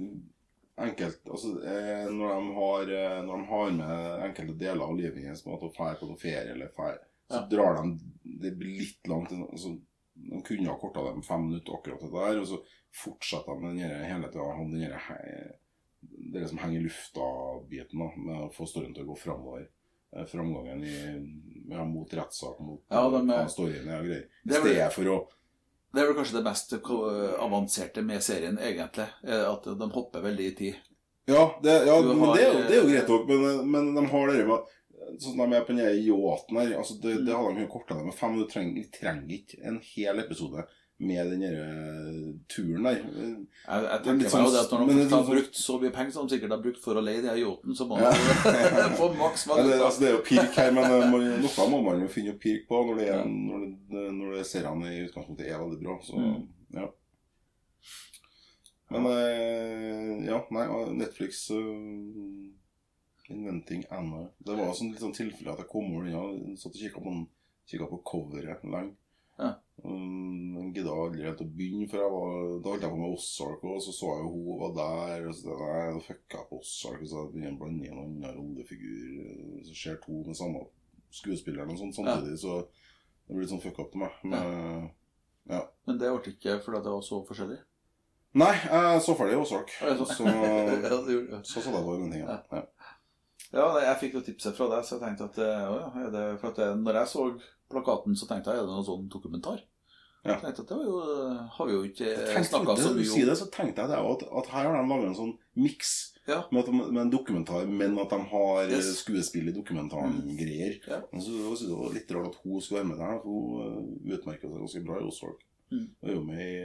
enkelt, 0.80 1.20
altså, 1.30 1.50
eh, 1.66 2.06
når, 2.12 2.30
de 2.36 2.54
har, 2.56 2.92
eh, 2.98 3.18
når 3.26 3.38
de 3.42 3.46
har 3.50 3.72
med 3.76 4.24
enkelte 4.30 4.56
deler 4.62 4.86
av 4.86 4.96
livet 4.98 5.18
en 5.50 5.56
måte, 5.58 5.68
og 5.68 5.76
drar 5.76 5.98
på 6.00 6.08
noen 6.08 6.22
ferie, 6.22 6.54
eller 6.54 6.72
fer, 6.76 7.00
så 7.30 7.44
drar 7.52 7.76
de 7.80 8.00
Det 8.40 8.52
blir 8.58 8.78
litt 8.80 9.08
langt. 9.08 9.32
Altså, 9.32 9.76
de 10.16 10.42
kunne 10.44 10.70
ha 10.70 10.78
korta 10.80 11.04
det 11.08 11.16
med 11.16 11.26
fem 11.26 11.46
minutter, 11.48 11.74
akkurat 11.78 12.02
det 12.04 12.12
der, 12.14 12.40
og 12.42 12.48
så 12.48 12.60
fortsetter 13.04 13.56
de 13.56 13.62
med 13.64 13.80
den 13.80 14.06
hele 14.06 14.28
tida. 14.32 14.46
han 14.58 14.72
Den 14.72 16.34
det 16.34 16.48
som 16.50 16.58
henger 16.58 16.80
i 16.80 16.84
lufta-biten, 16.84 18.00
med 18.26 18.36
å 18.46 18.50
få 18.56 18.66
storyen 18.70 18.94
til 18.96 19.04
å 19.04 19.10
gå 19.12 19.18
framover. 19.20 19.66
Eh, 20.16 20.26
Framgangen 20.26 20.84
i, 20.88 20.94
ja, 21.70 21.84
mot 21.86 22.14
rettssak, 22.14 22.60
mot 22.64 22.82
Ja, 22.90 23.04
de 23.10 23.20
hva 23.28 23.48
storyen 23.52 23.88
er 23.90 24.00
og 24.00 24.08
greier. 24.08 24.24
I 24.46 24.50
Det 24.50 24.62
stedet 24.62 24.94
for 24.96 25.12
å 25.12 25.18
Det 25.94 26.02
er 26.02 26.08
vel 26.08 26.16
kanskje 26.20 26.38
det 26.38 26.46
mest 26.46 26.74
avanserte 27.42 28.02
med 28.06 28.22
serien, 28.24 28.58
egentlig. 28.62 29.08
At 29.26 29.64
de 29.66 29.90
hopper 29.92 30.22
veldig 30.22 30.46
i 30.52 30.56
tid. 30.56 30.76
Ja, 31.30 31.60
det, 31.62 31.86
ja 31.86 31.96
har- 32.02 32.36
det, 32.36 32.44
er 32.44 32.54
jo, 32.54 32.60
det 32.68 32.76
er 32.76 32.82
jo 32.82 32.90
greit 32.90 33.10
nok, 33.10 33.28
men, 33.28 33.72
men 33.72 33.96
de 33.96 34.06
har 34.12 34.28
det 34.32 34.46
med 34.48 34.76
Sånn 35.18 35.34
som 35.38 35.40
de 35.50 35.56
er 35.58 35.64
på 35.66 35.74
den 35.76 36.04
yachten 36.06 36.60
her. 36.62 36.76
Altså 36.78 37.00
det, 37.02 37.16
det 37.26 37.34
hadde 37.36 37.56
de 37.56 37.56
kunnet 37.64 37.72
korta 37.74 37.98
det 37.98 38.06
med 38.06 38.14
fem 38.20 38.38
Du 38.38 38.46
Trenger, 38.52 38.86
trenger 39.00 39.34
ikke 39.40 39.64
en 39.66 39.80
hel 39.96 40.20
episode 40.26 40.68
med 41.00 41.30
den 41.32 41.44
eh, 41.48 42.32
turen 42.52 42.84
der. 42.84 42.98
Jeg, 43.00 43.36
jeg 43.64 43.86
er 43.88 44.02
tenker 44.04 44.18
litt 44.20 44.26
meg 44.26 44.26
jo 44.26 44.32
sånn- 44.34 44.52
det 44.52 44.64
at 44.66 44.72
Når 44.74 44.82
men 44.90 44.98
de 44.98 45.04
først 45.04 45.14
har 45.16 45.22
sånn- 45.24 45.30
brukt 45.38 45.56
så 45.56 45.78
mye 45.80 45.94
penger 45.96 46.12
som 46.12 46.28
de 46.28 46.34
sikkert 46.36 46.52
har 46.58 46.62
brukt 46.66 46.82
for 46.84 47.00
å 47.00 47.04
leie 47.06 47.22
de 47.24 47.36
yachten, 47.40 47.76
så 47.80 47.88
må 47.88 48.02
de 48.02 48.10
få 49.00 49.08
maks 49.16 49.46
Ja, 49.48 49.56
det, 49.64 49.78
altså, 49.80 50.00
det 50.04 50.10
er 50.10 50.16
jo 50.18 50.24
pirk 50.28 50.60
her, 50.60 50.72
men 50.76 50.84
eh, 50.92 51.06
man, 51.14 51.24
noe 51.46 51.68
må 51.72 51.80
man 51.88 52.02
jo 52.04 52.10
finne 52.12 52.36
pirk 52.44 52.68
på 52.68 52.82
når 52.90 53.00
det, 53.00 53.08
er, 53.16 53.24
når 53.32 53.64
det, 53.96 54.04
når 54.20 54.36
det 54.42 54.46
seriene 54.52 54.92
i 54.92 55.04
utgangspunktet 55.08 55.48
er 55.48 55.64
veldig 55.64 55.80
bra. 55.88 55.96
Så 56.04 56.20
Mm. 56.20 56.48
ja. 56.76 56.90
Men 58.92 59.06
eh, 59.06 60.26
ja, 60.28 60.40
nei, 60.52 60.66
Netflix 60.98 61.46
uh, 61.54 61.64
Inventing 63.40 63.86
Anna. 63.96 64.26
Det 64.44 64.56
var 64.60 64.74
sånn, 64.78 64.92
litt 64.94 65.02
sånn 65.04 65.16
tilfelle 65.16 65.54
at 65.56 65.64
jeg 65.64 65.70
kom 65.72 65.94
over 65.96 66.06
den. 66.06 66.16
Jeg 66.52 66.58
satt 66.62 66.76
og 66.76 66.82
kikka 66.84 67.04
på, 67.06 67.14
kikket 67.72 67.94
på 67.96 68.02
coveret 68.12 68.66
lenge. 68.68 68.96
Ja. 69.40 69.54
Um, 69.88 70.58
jeg 70.60 70.74
gidda 70.82 70.92
aldri 70.92 71.24
helt 71.24 71.40
å 71.40 71.46
begynne, 71.56 71.86
for 71.88 72.02
jeg 72.04 72.12
var, 72.12 72.34
da 72.60 72.72
holdt 72.74 72.84
jeg 72.84 72.92
på 72.92 72.98
med 73.00 73.14
Ozark, 73.16 73.62
og 73.64 73.78
så 73.86 73.94
så 73.96 74.10
jeg 74.12 74.26
jo 74.26 74.32
hun 74.36 74.60
var 74.60 74.74
der. 74.80 75.28
Og 75.30 75.38
så 75.40 75.56
nei, 75.62 75.86
da 75.96 76.02
fucka 76.04 76.42
jeg 76.42 76.50
på 76.50 76.60
Ozark, 76.60 77.06
så 77.08 77.22
jeg 77.24 77.32
begynner 77.38 77.56
å 77.56 77.62
blande 77.62 77.88
inn 77.88 77.94
en 77.96 78.04
annen 78.04 78.36
rollefigur. 78.42 79.64
Så 79.70 79.78
ser 79.80 80.02
to 80.04 80.18
med 80.26 80.36
samme 80.36 80.66
skuespilleren 81.16 81.72
og 81.74 81.80
sånn 81.80 81.96
samtidig, 81.96 82.36
så 82.44 82.60
det 82.68 83.32
blir 83.38 83.46
litt 83.46 83.54
sånn 83.56 83.64
fuck 83.64 83.80
up 83.82 83.94
til 83.96 84.04
meg. 84.04 84.20
Men, 84.28 84.92
ja. 85.50 85.64
Men 85.88 85.98
det 86.04 86.12
ble 86.14 86.34
ikke 86.36 86.60
fordi 86.66 86.84
det 86.86 86.92
var 86.98 87.08
så 87.08 87.24
forskjellig. 87.32 87.62
Nei, 88.38 88.52
jeg 88.62 89.00
så 89.02 89.16
ferdig 89.18 89.40
Ozark. 89.42 89.72
Så, 89.80 89.96
så, 89.98 90.06
så- 90.06 90.18
Så 90.20 90.28
så, 90.28 90.36
så, 90.84 91.00
så, 91.00 91.14
så, 91.16 91.40
så 91.50 91.64
satt 91.64 91.74
jeg 91.80 91.86
på 91.88 91.96
ingenting. 91.98 92.28
Ja. 92.28 92.36
Ja. 92.52 92.62
Ja, 93.54 93.66
jeg 93.82 93.98
fikk 94.04 94.14
jo 94.20 94.22
tipset 94.22 94.56
fra 94.58 94.68
deg, 94.76 94.84
så 94.86 94.98
jeg 95.00 95.02
tenkte 95.08 95.26
at 95.32 95.38
eh, 95.42 96.04
ja, 96.04 96.10
det, 96.14 96.24
for 96.42 96.52
at 96.52 96.60
det, 96.62 96.68
når 96.84 97.00
jeg 97.02 97.08
så 97.16 97.24
plakaten, 97.72 98.16
så 98.18 98.28
tenkte 98.30 98.54
jeg 98.54 98.62
er 98.62 98.68
det 98.68 98.76
noen 98.76 98.86
sånn 98.86 99.08
dokumentar? 99.10 99.64
Ja. 100.26 100.34
Jeg 100.36 100.42
tenkte 100.44 100.64
at 100.66 100.70
det 100.70 100.78
var 100.78 100.86
jo, 100.86 101.00
har 101.56 101.68
vi 101.70 101.74
jo 101.78 101.84
ikke 101.88 102.44
snakka 102.44 102.74
så 102.76 102.90
mye 102.92 103.06
sier 103.08 103.14
Si 103.16 103.26
det, 103.30 103.36
så 103.40 103.48
tenkte 103.54 103.86
jeg 103.86 103.90
det, 103.94 104.00
at, 104.12 104.26
at 104.42 104.50
her 104.54 104.68
har 104.68 104.76
de 104.78 104.90
laget 104.92 105.08
en 105.14 105.18
sånn 105.18 105.36
miks 105.64 105.94
Ja. 106.30 106.44
med, 106.52 106.68
de- 106.68 106.76
med 106.92 107.02
en 107.06 107.10
dokumentar, 107.14 107.66
men 107.66 107.96
at 108.04 108.12
de 108.14 108.20
har 108.34 108.68
Yes. 108.70 108.90
skuespill 109.00 109.48
i 109.50 109.56
dokumentaren-greier. 109.56 110.76
Ja. 110.92 111.00
Men 111.14 111.24
så 111.24 111.32
jeg 111.34 111.70
det 111.72 111.78
var 111.80 111.96
litt 111.96 112.12
rart 112.18 112.28
at 112.36 112.42
hun 112.44 112.62
skulle 112.62 112.84
være 112.84 112.90
med 112.92 113.00
der, 113.02 113.16
for 113.24 113.32
hun 113.32 114.14
utmerka 114.14 114.46
seg 114.52 114.60
ganske 114.60 114.84
bra 114.86 115.00
i 115.00 115.08
Oswald. 115.10 115.40
Mm. 115.72 115.88
Hun 116.02 116.10
er 116.12 116.14
jo 116.14 116.22
med 116.28 116.44
i 116.44 116.60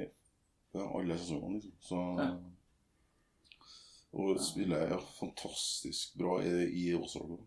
ja, 0.75 0.85
alle 0.99 1.17
sesongene, 1.17 1.63
liksom. 1.63 1.73
Så. 1.81 2.03
Og 4.15 4.39
spiller 4.41 4.89
ja, 4.93 4.99
fantastisk 5.19 6.15
bra 6.19 6.39
i, 6.47 6.53
i 6.71 6.95
Ozark. 6.95 7.41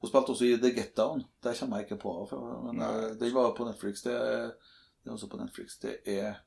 Hun 0.00 0.08
spilte 0.08 0.32
også 0.32 0.48
i 0.48 0.56
The 0.58 0.72
Get 0.74 0.96
Down. 0.96 1.22
Der 1.44 1.54
kommer 1.54 1.78
jeg 1.78 1.86
ikke 1.86 2.02
på 2.02 2.14
fra, 2.30 2.40
men 2.64 2.80
Nei. 2.80 2.88
eh, 3.04 3.16
den 3.20 3.34
var 3.34 3.52
på 3.56 3.66
Netflix. 3.68 4.02
Det, 4.02 4.14
det 4.14 5.10
er 5.10 5.14
også 5.14 5.28
på 5.30 5.38
Netflix. 5.38 5.76
Det 5.82 5.98
er 6.08 6.40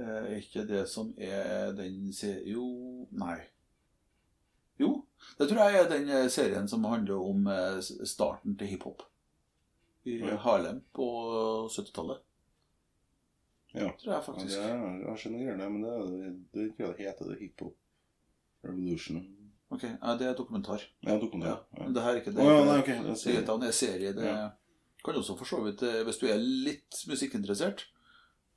eh, 0.00 0.38
ikke 0.40 0.64
det 0.66 0.86
som 0.88 1.12
er 1.16 1.74
den 1.76 2.10
serien 2.16 2.48
Jo, 2.56 2.66
nei. 3.12 3.36
Jo, 4.78 4.92
det 5.38 5.48
tror 5.50 5.68
jeg 5.68 5.78
er 5.82 5.90
den 5.90 6.08
eh, 6.08 6.28
serien 6.30 6.68
som 6.70 6.84
handler 6.86 7.20
om 7.20 7.46
eh, 7.52 7.80
starten 8.06 8.56
til 8.58 8.72
hiphop 8.72 9.02
i 10.08 10.20
Harlem 10.44 10.80
på 10.94 11.06
70-tallet. 11.68 12.22
Ja. 13.74 13.90
Tror 14.00 14.14
jeg 14.14 14.22
Ja, 14.28 14.44
det 14.48 14.60
er, 14.64 14.84
jeg 15.04 15.20
skjønner 15.20 15.42
greiene, 15.44 15.66
men 15.74 15.82
det, 15.84 16.30
det, 16.54 16.68
det 16.78 16.92
heter 17.02 17.28
det 17.32 17.38
hiphop 17.42 17.74
revolution. 18.64 19.18
Ok, 19.70 19.82
ja, 19.84 20.14
Det 20.16 20.26
er 20.26 20.34
dokumentar. 20.38 20.82
Ja, 21.04 21.18
dokumentar. 21.20 21.60
Ja. 21.76 21.84
Men 21.84 21.92
det 21.94 22.02
her 22.02 22.14
er 22.14 22.20
ikke 22.22 22.32
det. 22.32 22.40
det. 22.40 22.46
ja, 22.48 22.64
nei, 22.64 22.78
okay. 22.80 23.02
Det 23.04 23.10
er 23.12 23.20
serie. 23.20 23.44
han 23.46 23.62
er 23.68 23.76
serie. 23.76 24.12
Det 24.16 24.24
Ja. 24.24 24.50
kan 25.04 25.14
også 25.20 25.36
for 25.38 25.44
så 25.44 25.60
vidt 25.64 25.82
eh, 25.82 26.02
Hvis 26.04 26.18
du 26.18 26.26
er 26.26 26.38
litt 26.40 27.02
musikkinteressert, 27.08 27.84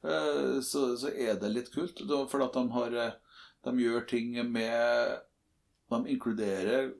eh, 0.04 0.62
så, 0.64 0.96
så 0.98 1.12
er 1.12 1.36
det 1.42 1.52
litt 1.52 1.72
kult. 1.74 2.00
For 2.32 2.44
at 2.48 2.54
de 2.56 2.64
har 2.72 2.96
eh, 2.96 3.12
De 3.68 3.76
gjør 3.84 4.08
ting 4.08 4.32
med 4.52 5.20
De 5.92 6.00
inkluderer 6.16 6.94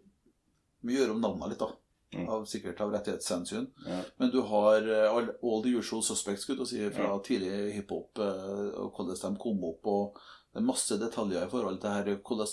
Vi 0.84 0.98
gjør 1.00 1.16
om 1.16 1.22
navnene 1.24 1.50
litt, 1.54 1.60
da. 1.64 1.72
Mm. 2.12 2.26
Av, 2.28 2.42
sikkert 2.46 2.82
av 2.84 2.92
rettighetshensyn. 2.92 3.70
Ja. 3.88 4.02
Men 4.20 4.32
du 4.34 4.42
har 4.44 4.84
eh, 4.84 5.08
all, 5.08 5.30
all 5.48 5.62
the 5.64 5.72
usual 5.80 6.04
suspects, 6.04 6.44
skulle 6.44 6.66
si, 6.68 6.82
fra 6.92 7.06
Ja. 7.08 7.20
tidlig 7.24 7.74
hiphop, 7.78 8.20
eh, 8.20 8.74
og 8.82 8.92
hvordan 8.98 9.16
de 9.16 9.40
kom 9.40 9.64
opp. 9.64 9.88
og 9.88 10.18
Det 10.52 10.60
er 10.60 10.66
masse 10.68 10.98
detaljer 11.00 11.46
i 11.46 11.50
forhold 11.50 11.80
til 11.80 11.90
her, 11.90 12.16
hvordan, 12.20 12.52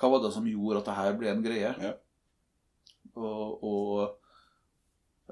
hva 0.00 0.10
var 0.12 0.22
det 0.26 0.32
som 0.34 0.44
gjorde 0.50 0.82
at 0.82 0.90
det 0.90 0.98
her 0.98 1.16
ble 1.16 1.30
en 1.32 1.42
greie. 1.46 1.72
Ja. 1.80 1.92
Og, 3.16 3.64
og 3.64 4.18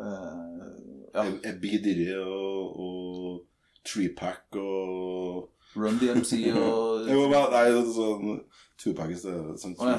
eh, 0.00 0.72
ja. 1.12 1.52
B. 1.60 1.76
Og, 2.16 2.80
og 2.80 3.46
Treepack 3.84 4.56
og 4.56 5.50
Run 5.76 5.98
DMC 5.98 6.52
og 6.54 7.08
nei, 7.52 7.64
det 7.72 7.84
sånn 7.92 8.40
Tupac 8.78 9.10
i 9.12 9.16
stedet. 9.18 9.58
Sånn, 9.60 9.76
Å, 9.78 9.94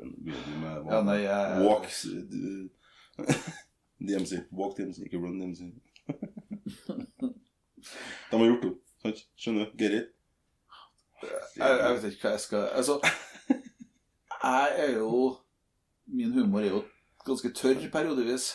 ja. 0.00 0.06
med 0.26 0.60
med 0.60 0.92
Ja, 0.92 1.02
nei, 1.06 1.18
jeg- 1.22 1.60
Walk 1.66 1.86
d- 2.30 2.70
DMC. 4.08 4.32
Walk 4.52 4.76
DMC, 4.78 4.98
ikke 5.06 5.18
Run 5.22 5.40
DMC. 5.40 5.60
De 8.30 8.38
har 8.38 8.46
gjort 8.46 8.62
det. 8.64 8.72
Skjønner 9.40 9.64
du? 9.70 9.76
Get 9.80 9.94
it? 10.00 10.08
jeg, 11.22 11.68
jeg 11.68 11.94
vet 11.96 12.04
ikke 12.14 12.22
hva 12.24 12.30
jeg 12.32 12.40
skal 12.40 12.62
Altså, 12.80 12.94
jeg 14.42 14.68
er 14.84 14.90
jo 14.96 15.36
Min 16.08 16.32
humor 16.32 16.60
er 16.64 16.70
jo 16.70 16.80
ganske 17.26 17.50
tørr 17.52 17.82
periodevis. 17.92 18.46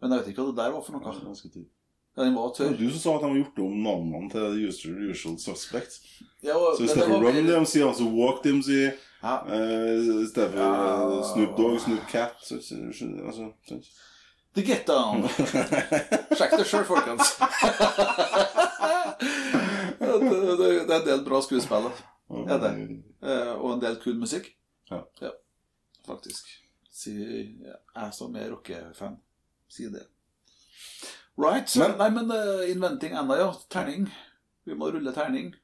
Men 0.00 0.12
jeg 0.12 0.20
vet 0.20 0.28
ikke 0.32 0.42
hva 0.44 0.50
det 0.52 0.58
der 0.60 0.70
var 0.76 0.82
for 0.86 0.92
noe. 0.96 1.02
ganske 1.26 1.48
tydelig. 1.50 1.70
Ja, 2.16 2.22
Den 2.24 2.34
var 2.34 2.52
Det 2.58 2.64
var 2.66 2.76
du 2.78 2.90
som 2.90 3.00
sa 3.00 3.14
at 3.16 3.22
de 3.22 3.28
har 3.30 3.36
gjort 3.38 3.58
om 3.58 3.76
navnene 3.82 4.30
til 4.30 4.40
The 4.40 4.68
Usual, 4.68 5.10
usual 5.10 5.38
Suspects. 5.38 6.00
Ja, 6.42 6.54
og- 6.56 6.76
Så 6.76 6.82
i 6.82 6.86
men 6.86 6.88
stedet 6.88 6.96
det 6.96 7.14
for 7.14 7.22
var 7.22 7.32
Run 7.32 7.44
mer- 7.44 7.52
DMC, 7.52 7.74
altså 7.86 8.04
Walk 8.04 8.42
DMC, 8.44 8.68
ja, 9.22 9.34
uh, 9.46 10.22
i 10.22 10.26
stedet 10.26 10.50
for 10.52 10.58
Ja. 10.60 11.22
Snoop 11.34 11.56
Dogg, 11.58 11.80
Snoop 11.80 12.04
Cat 12.10 12.32
så, 12.42 12.58
så, 12.62 12.74
altså, 13.26 13.52
så. 13.68 13.80
The 14.54 14.62
Get 14.66 14.86
Down. 14.86 15.22
Sjekk 16.34 16.56
det 16.58 16.66
sjøl, 16.66 16.84
folkens. 16.84 17.22
Det, 20.00 20.56
det, 20.58 20.86
det 20.88 20.94
er 20.94 21.00
en 21.00 21.06
del 21.06 21.20
bra 21.26 21.40
skuespill. 21.44 21.90
Er 22.48 22.58
det. 22.62 22.70
Eh, 23.22 23.52
og 23.60 23.74
en 23.76 23.82
del 23.82 23.96
kul 24.02 24.16
musikk. 24.18 24.48
Ja. 24.90 25.02
faktisk. 26.06 26.48
Si, 26.90 27.12
jeg 27.14 28.12
som 28.16 28.34
er 28.36 28.50
rockefan, 28.50 29.18
sier 29.70 29.92
det. 29.94 30.06
Right. 31.40 31.72
Men- 31.80 31.96
Nei, 31.98 32.10
men 32.18 32.30
uh, 32.34 32.64
Inventing 32.70 33.14
enda, 33.16 33.36
ja. 33.40 33.50
Terning. 33.72 34.08
Vi 34.68 34.74
må 34.76 34.90
rulle 34.92 35.12
terning. 35.16 35.54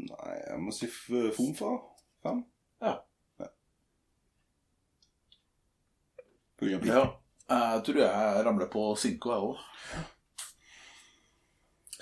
Nei, 0.00 0.34
jeg 0.46 0.58
må 0.60 0.72
si 0.76 0.86
f- 0.90 1.32
Fomfa. 1.36 1.70
Fem. 2.24 2.42
Ja. 2.84 2.98
Pikk. 6.60 6.84
Ja. 6.86 7.04
Jeg 7.50 7.84
tror 7.86 7.96
jeg 8.02 8.42
ramler 8.46 8.68
på 8.70 8.82
Sinko, 9.00 9.30
jeg 9.32 9.46
òg. 9.46 9.62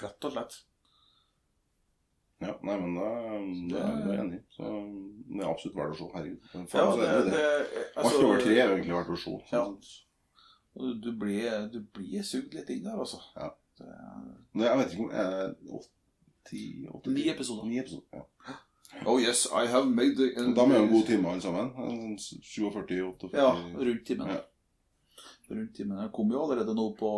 Rett 0.03 0.27
og 0.29 0.35
slett. 0.35 0.57
Ja, 2.43 2.53
nei, 2.63 2.75
men 2.79 2.93
da, 2.95 3.07
da 3.73 3.79
er 3.87 4.13
jeg 4.13 4.19
enig. 4.25 4.41
Så 4.55 4.69
det 5.33 5.41
er 5.43 5.49
absolutt 5.51 5.79
verdt 5.79 5.95
å 5.95 5.99
se. 5.99 6.11
Herregud. 6.15 6.51
Men 6.53 6.67
Ja, 6.67 6.69
faen, 6.75 7.01
det, 7.01 7.09
det 7.09 7.25
det, 7.25 7.39
det. 7.39 7.87
altså, 7.97 8.13
Alt 8.13 8.27
over 8.29 8.45
tre 8.45 8.59
er 8.63 8.75
egentlig 8.77 8.95
verdt 8.99 9.15
å 9.15 9.19
se. 9.25 9.33
Ja. 10.75 10.81
Så- 10.83 11.01
Du 11.03 11.13
blir, 11.13 11.69
du 11.73 11.81
blir 11.95 12.23
sugd 12.23 12.55
litt 12.55 12.71
inn 12.71 12.85
der, 12.85 12.99
altså. 12.99 13.17
Ja. 13.37 13.49
Det 13.79 13.87
er- 13.87 14.69
jeg 14.71 14.79
vet 14.79 14.93
ikke 14.93 15.05
om 15.05 15.11
er 15.11 15.31
det 15.31 15.57
åtte, 15.71 15.89
ti, 16.51 16.87
åtte, 16.91 17.11
Ni 17.11 17.23
ti? 17.23 17.31
episoder. 17.31 17.65
Ni 17.67 17.79
episoder, 17.79 18.03
ja. 18.15 18.23
Oh 19.07 19.21
yes, 19.21 19.47
I 19.53 19.67
have 19.67 19.87
made 19.87 20.15
the 20.17 20.33
Og 20.49 20.57
Da 20.57 20.65
må 20.65 20.69
vi 20.73 20.75
jo 20.79 20.83
en 20.85 20.89
god 20.93 21.07
time 21.07 21.29
alle 21.29 21.41
sammen. 21.43 21.67
En 21.77 22.19
47, 22.19 23.03
48 23.03 23.37
Ja, 23.37 23.51
rundt 23.53 24.07
timen. 24.07 24.27
Ja. 24.29 24.41
Rundt 25.51 25.75
timen. 25.77 25.99
Jeg 25.99 26.11
kom 26.13 26.31
jo 26.33 26.43
allerede 26.43 26.75
nå 26.75 26.95
på, 26.97 27.11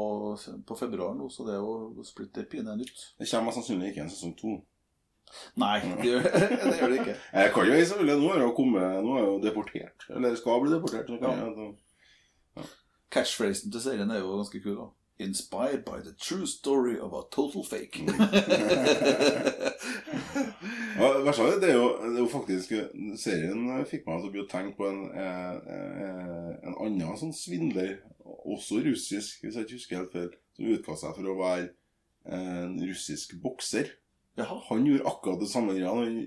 på 0.67 0.77
februar, 0.79 1.15
nå, 1.15 1.29
så 1.31 1.45
det 1.47 1.55
er 1.55 1.59
jo 1.63 2.03
splitter 2.05 2.45
pine 2.51 2.77
nytt. 2.77 3.15
Det 3.19 3.29
kommer 3.31 3.53
sannsynligvis 3.53 3.55
sannsynlig 3.55 3.89
ikke 3.91 4.03
en 4.03 4.11
sesong 4.11 4.35
to. 4.39 4.65
Nei, 5.57 5.79
det 5.81 6.05
gjør 6.11 6.23
det, 6.27 6.79
gjør 6.81 6.89
det 6.91 6.99
ikke. 7.01 7.17
Jeg 7.39 7.53
kan 7.55 7.67
jo 7.67 7.73
selvfølgelig, 7.73 8.19
Nå 8.21 8.29
er 8.33 8.39
jeg 8.39 8.49
jo 8.49 8.55
kommet, 8.55 8.83
nå 9.05 9.15
er 9.15 9.19
jeg 9.23 9.27
jo 9.31 9.41
deportert. 9.47 10.07
Eller 10.11 10.35
skal 10.35 10.61
bli 10.61 10.73
deportert. 10.75 11.07
Så 11.07 11.19
kan 11.23 11.31
Ja. 11.31 11.45
jeg, 11.47 11.75
da. 12.57 12.63
Catchphrasen 13.11 13.73
til 13.73 13.83
serien 13.83 14.11
er 14.11 14.23
jo 14.23 14.37
ganske 14.37 14.63
kul. 14.63 14.77
da. 14.77 14.89
Inspired 15.21 15.85
by 15.85 15.99
the 16.01 16.15
true 16.17 16.47
story 16.47 16.97
of 16.99 17.13
a 17.13 17.23
total 17.31 17.65
fake. 17.65 18.07
Ja, 21.01 21.09
det 21.17 21.25
verste 21.25 21.43
av 21.43 21.51
det, 21.51 21.61
det 21.63 21.69
er 21.71 21.77
jo, 21.79 21.89
det 22.03 22.17
er 22.17 22.21
jo 22.21 22.31
faktisk 22.31 22.73
Serien 23.21 23.69
fikk 23.89 24.07
meg 24.09 24.25
til 24.27 24.43
å 24.43 24.49
tenke 24.51 24.77
på 24.77 24.89
en, 24.89 25.03
eh, 25.17 25.55
eh, 25.75 26.51
en 26.69 26.77
annen 26.77 27.17
sånn 27.21 27.33
svindler, 27.37 27.99
også 28.25 28.83
russisk, 28.85 29.45
hvis 29.45 29.57
jeg 29.57 29.67
ikke 29.67 29.79
husker 29.79 30.01
helt 30.01 30.17
feil, 30.17 30.35
som 30.57 30.73
utga 30.75 30.97
seg 31.01 31.17
for 31.17 31.31
å 31.31 31.39
være 31.41 31.71
en 32.37 32.77
russisk 32.85 33.37
bokser. 33.43 33.95
Jaha. 34.39 34.59
Han 34.69 34.85
gjorde 34.87 35.09
akkurat 35.09 35.41
det 35.41 35.49
samme 35.51 35.75
greia. 35.77 35.95
Han, 35.95 36.21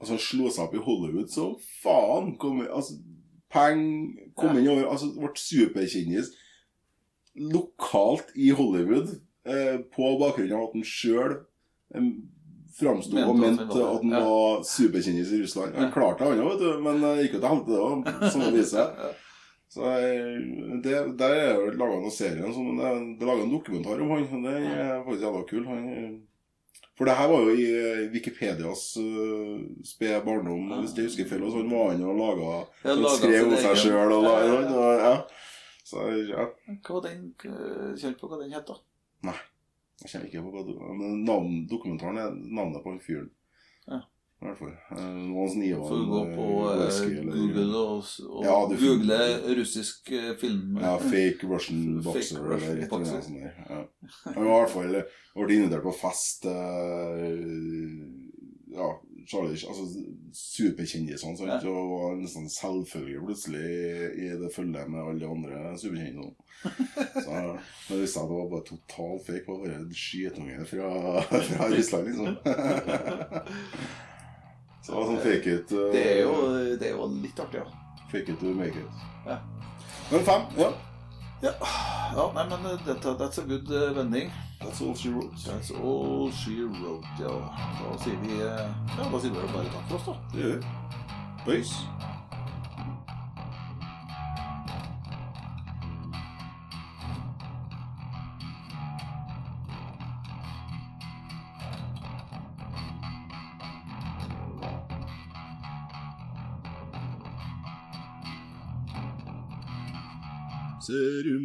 altså, 0.00 0.14
han 0.14 0.22
slo 0.22 0.48
seg 0.50 0.64
opp 0.64 0.76
i 0.76 0.84
Hollywood, 0.86 1.30
så 1.32 1.50
faen 1.82 2.34
kom, 2.40 2.62
altså, 2.66 2.98
Peng 3.52 3.82
kom 4.38 4.58
inn 4.58 4.68
over 4.72 4.88
altså, 4.90 5.12
Ble 5.16 5.32
superkjendis 5.38 6.32
lokalt 7.36 8.32
i 8.34 8.48
Hollywood 8.56 9.12
eh, 9.46 9.76
på 9.92 10.14
bakgrunn 10.20 10.54
av 10.56 10.68
at 10.68 10.78
han 10.78 10.86
sjøl 10.88 11.34
eh, 11.36 12.08
framsto 12.76 13.20
og 13.20 13.36
mente 13.38 13.66
at 13.68 13.76
han 13.76 14.14
ja. 14.14 14.22
var 14.24 14.64
superkjendis 14.68 15.34
i 15.36 15.42
Russland. 15.44 15.76
Han 15.76 15.92
klarte 15.92 16.24
det, 16.24 16.32
han 16.32 16.42
òg, 16.44 16.54
vet 16.54 16.64
du, 16.64 16.82
men 16.84 17.04
det 17.04 17.12
gikk 17.22 17.38
jo 17.38 17.42
til 17.42 17.50
helvete, 17.52 18.56
det. 18.56 18.80
Ja, 18.80 18.88
ja. 19.04 19.14
Så 19.76 19.82
eh, 19.90 20.40
det, 20.84 20.94
Der 21.18 21.34
er 21.34 21.58
det 21.66 21.76
laga 21.76 21.98
noen 22.00 22.14
serier. 22.14 22.48
Så 22.54 22.64
det, 22.64 22.86
er 22.86 23.28
laga 23.28 23.44
en 23.44 23.52
dokumentar 23.52 24.00
om 24.00 24.14
han. 24.14 24.46
Det 24.46 24.54
er 24.56 25.04
faktisk 25.04 25.26
jævla 25.26 25.42
kul. 25.50 25.66
Han, 25.68 25.86
eh, 25.92 26.14
for 26.96 27.04
det 27.08 27.14
her 27.18 27.28
var 27.28 27.42
jo 27.44 27.52
i 27.52 27.64
eh, 27.76 28.04
Wikipedias 28.12 28.84
uh, 28.96 29.60
spede 29.84 30.20
barndom, 30.24 30.70
hvis 30.80 30.94
jeg 30.96 31.10
husker 31.10 31.28
feil. 31.28 31.42
Og 31.44 31.52
så 31.52 31.60
han 31.60 31.72
var 31.74 31.90
han 31.92 32.04
og 32.08 32.20
laga 32.20 32.54
Han 32.86 33.04
skrev 33.18 33.50
om 33.50 33.56
seg 33.60 33.82
sjøl 33.82 34.14
og 34.16 34.24
la, 34.24 34.36
Ja, 34.40 34.46
ja, 34.46 34.62
ja. 34.62 34.78
og, 34.78 35.02
ja. 35.04 35.16
Så 35.86 36.06
ja. 36.30 36.46
Hva 36.82 36.96
var 36.96 37.04
den 37.04 37.28
eh, 37.46 37.92
Kjent 38.00 38.18
på 38.18 38.30
hva 38.30 38.40
den 38.40 38.54
het, 38.56 38.66
da? 38.66 38.80
Nei, 39.28 39.36
Jeg 40.02 40.10
kjenner 40.12 40.30
ikke 40.30 40.46
på 40.46 40.54
hva 40.54 40.64
du 40.66 40.72
Men 40.98 41.20
navn, 41.28 41.60
dokumentaren 41.70 42.18
er 42.22 42.32
navnet 42.32 42.82
på 42.82 42.94
han 42.94 43.02
fyren. 43.04 43.28
I 44.36 44.44
hvert 44.44 44.58
fall. 44.60 44.72
Eh, 44.92 45.04
Noen 45.30 45.48
sniver 45.48 45.80
Får 45.88 46.02
gå 46.10 46.18
på 46.36 46.46
eh, 46.68 46.80
whisky 46.82 47.14
eller- 47.22 47.38
Google 47.38 47.78
og, 47.80 48.10
og 48.28 48.44
Ja, 48.44 48.56
google 48.68 49.20
russisk 49.60 50.10
eh, 50.12 50.34
film. 50.40 50.76
Ja, 50.82 50.96
fake 51.00 51.48
Russian 51.48 52.02
Fake 52.02 52.04
boxer 52.04 52.42
Russian 52.44 52.72
eller 52.76 52.82
et 52.82 52.92
eller 52.92 52.96
annet 52.96 53.24
sånt. 53.24 53.40
Ja. 53.70 53.80
Men 54.34 54.44
i 54.44 54.50
hvert 54.50 54.74
fall 54.74 54.98
ble 55.46 55.56
invitert 55.56 55.86
på 55.88 55.94
fest 56.02 56.44
eh, 56.52 57.32
Ja, 58.76 58.90
Charlie, 59.26 59.56
altså 59.66 59.86
superkjendisene, 60.36 61.32
sant? 61.34 61.48
Ja. 61.48 61.56
Og 61.72 61.94
var 61.96 62.18
nesten 62.20 62.44
selvfølgelig 62.52 63.22
plutselig 63.24 63.64
i 64.20 64.28
det 64.38 64.52
følget 64.54 64.90
med 64.92 65.00
alle 65.00 65.20
de 65.24 65.30
andre 65.32 65.72
superkjendisene. 65.80 66.34
Så 67.24 67.32
det 67.88 68.00
visste 68.02 68.20
jeg 68.20 68.28
det 68.30 68.36
var 68.36 68.52
bare 68.52 68.68
totalt 68.68 69.26
fake. 69.26 69.46
Var 69.48 69.64
bare 69.64 69.80
en 69.80 69.90
skytunge 69.96 70.68
fra, 70.68 70.92
fra 71.48 71.70
Russland, 71.72 72.06
liksom. 72.12 72.36
Så 74.86 74.92
det 74.92 74.98
var 75.00 75.08
sånn 75.08 75.22
fake 75.24 75.54
it 75.56 75.72
uh, 75.74 75.86
Det 75.90 76.02
er, 76.06 76.18
jo, 76.22 76.34
det 76.78 76.86
er 76.86 76.92
jo 76.94 77.06
litt 77.18 77.40
artig, 77.42 77.58
ja. 77.58 78.02
Fake 78.06 78.30
it 78.30 78.38
to 78.38 78.52
make 78.54 78.78
it. 78.78 79.00
Ja. 79.26 79.40
Men 80.12 80.22
fem, 80.28 80.44
ja. 80.60 80.68
Ja, 81.42 81.50
ja 82.14 82.26
nei, 82.36 82.44
men 82.52 82.68
eh, 82.70 82.84
dette, 82.86 83.16
that's 83.18 83.42
a 83.42 83.44
good 83.48 83.70
eh, 83.70 83.90
vending. 83.96 84.30
That's 84.60 84.80
all 84.80 84.94
she 84.94 85.10
wrote. 85.10 85.34
That's 85.44 85.72
all 85.74 86.30
she 86.30 86.62
wrote, 86.62 87.06
ja. 87.18 87.34
Da 87.80 87.98
sier 88.04 88.22
vi 88.22 88.38
eh, 88.38 88.62
Ja, 88.94 89.08
da 89.10 89.20
sier 89.20 89.34
vi 89.34 89.48
bare 89.50 89.66
takk 89.74 89.90
for 89.90 89.98
oss, 89.98 90.06
da. 90.06 90.14
Det 90.32 90.44
gjør 90.44 90.54
vi. 90.54 90.62
Peace. 91.44 92.05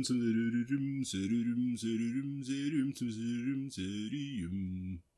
serürüm 0.04 1.06
serürüm 1.06 1.78
serürüm 1.78 1.78
serürüm 1.78 2.44
serürüm 2.44 2.96
serürüm 2.96 3.72
serürüm 3.72 5.11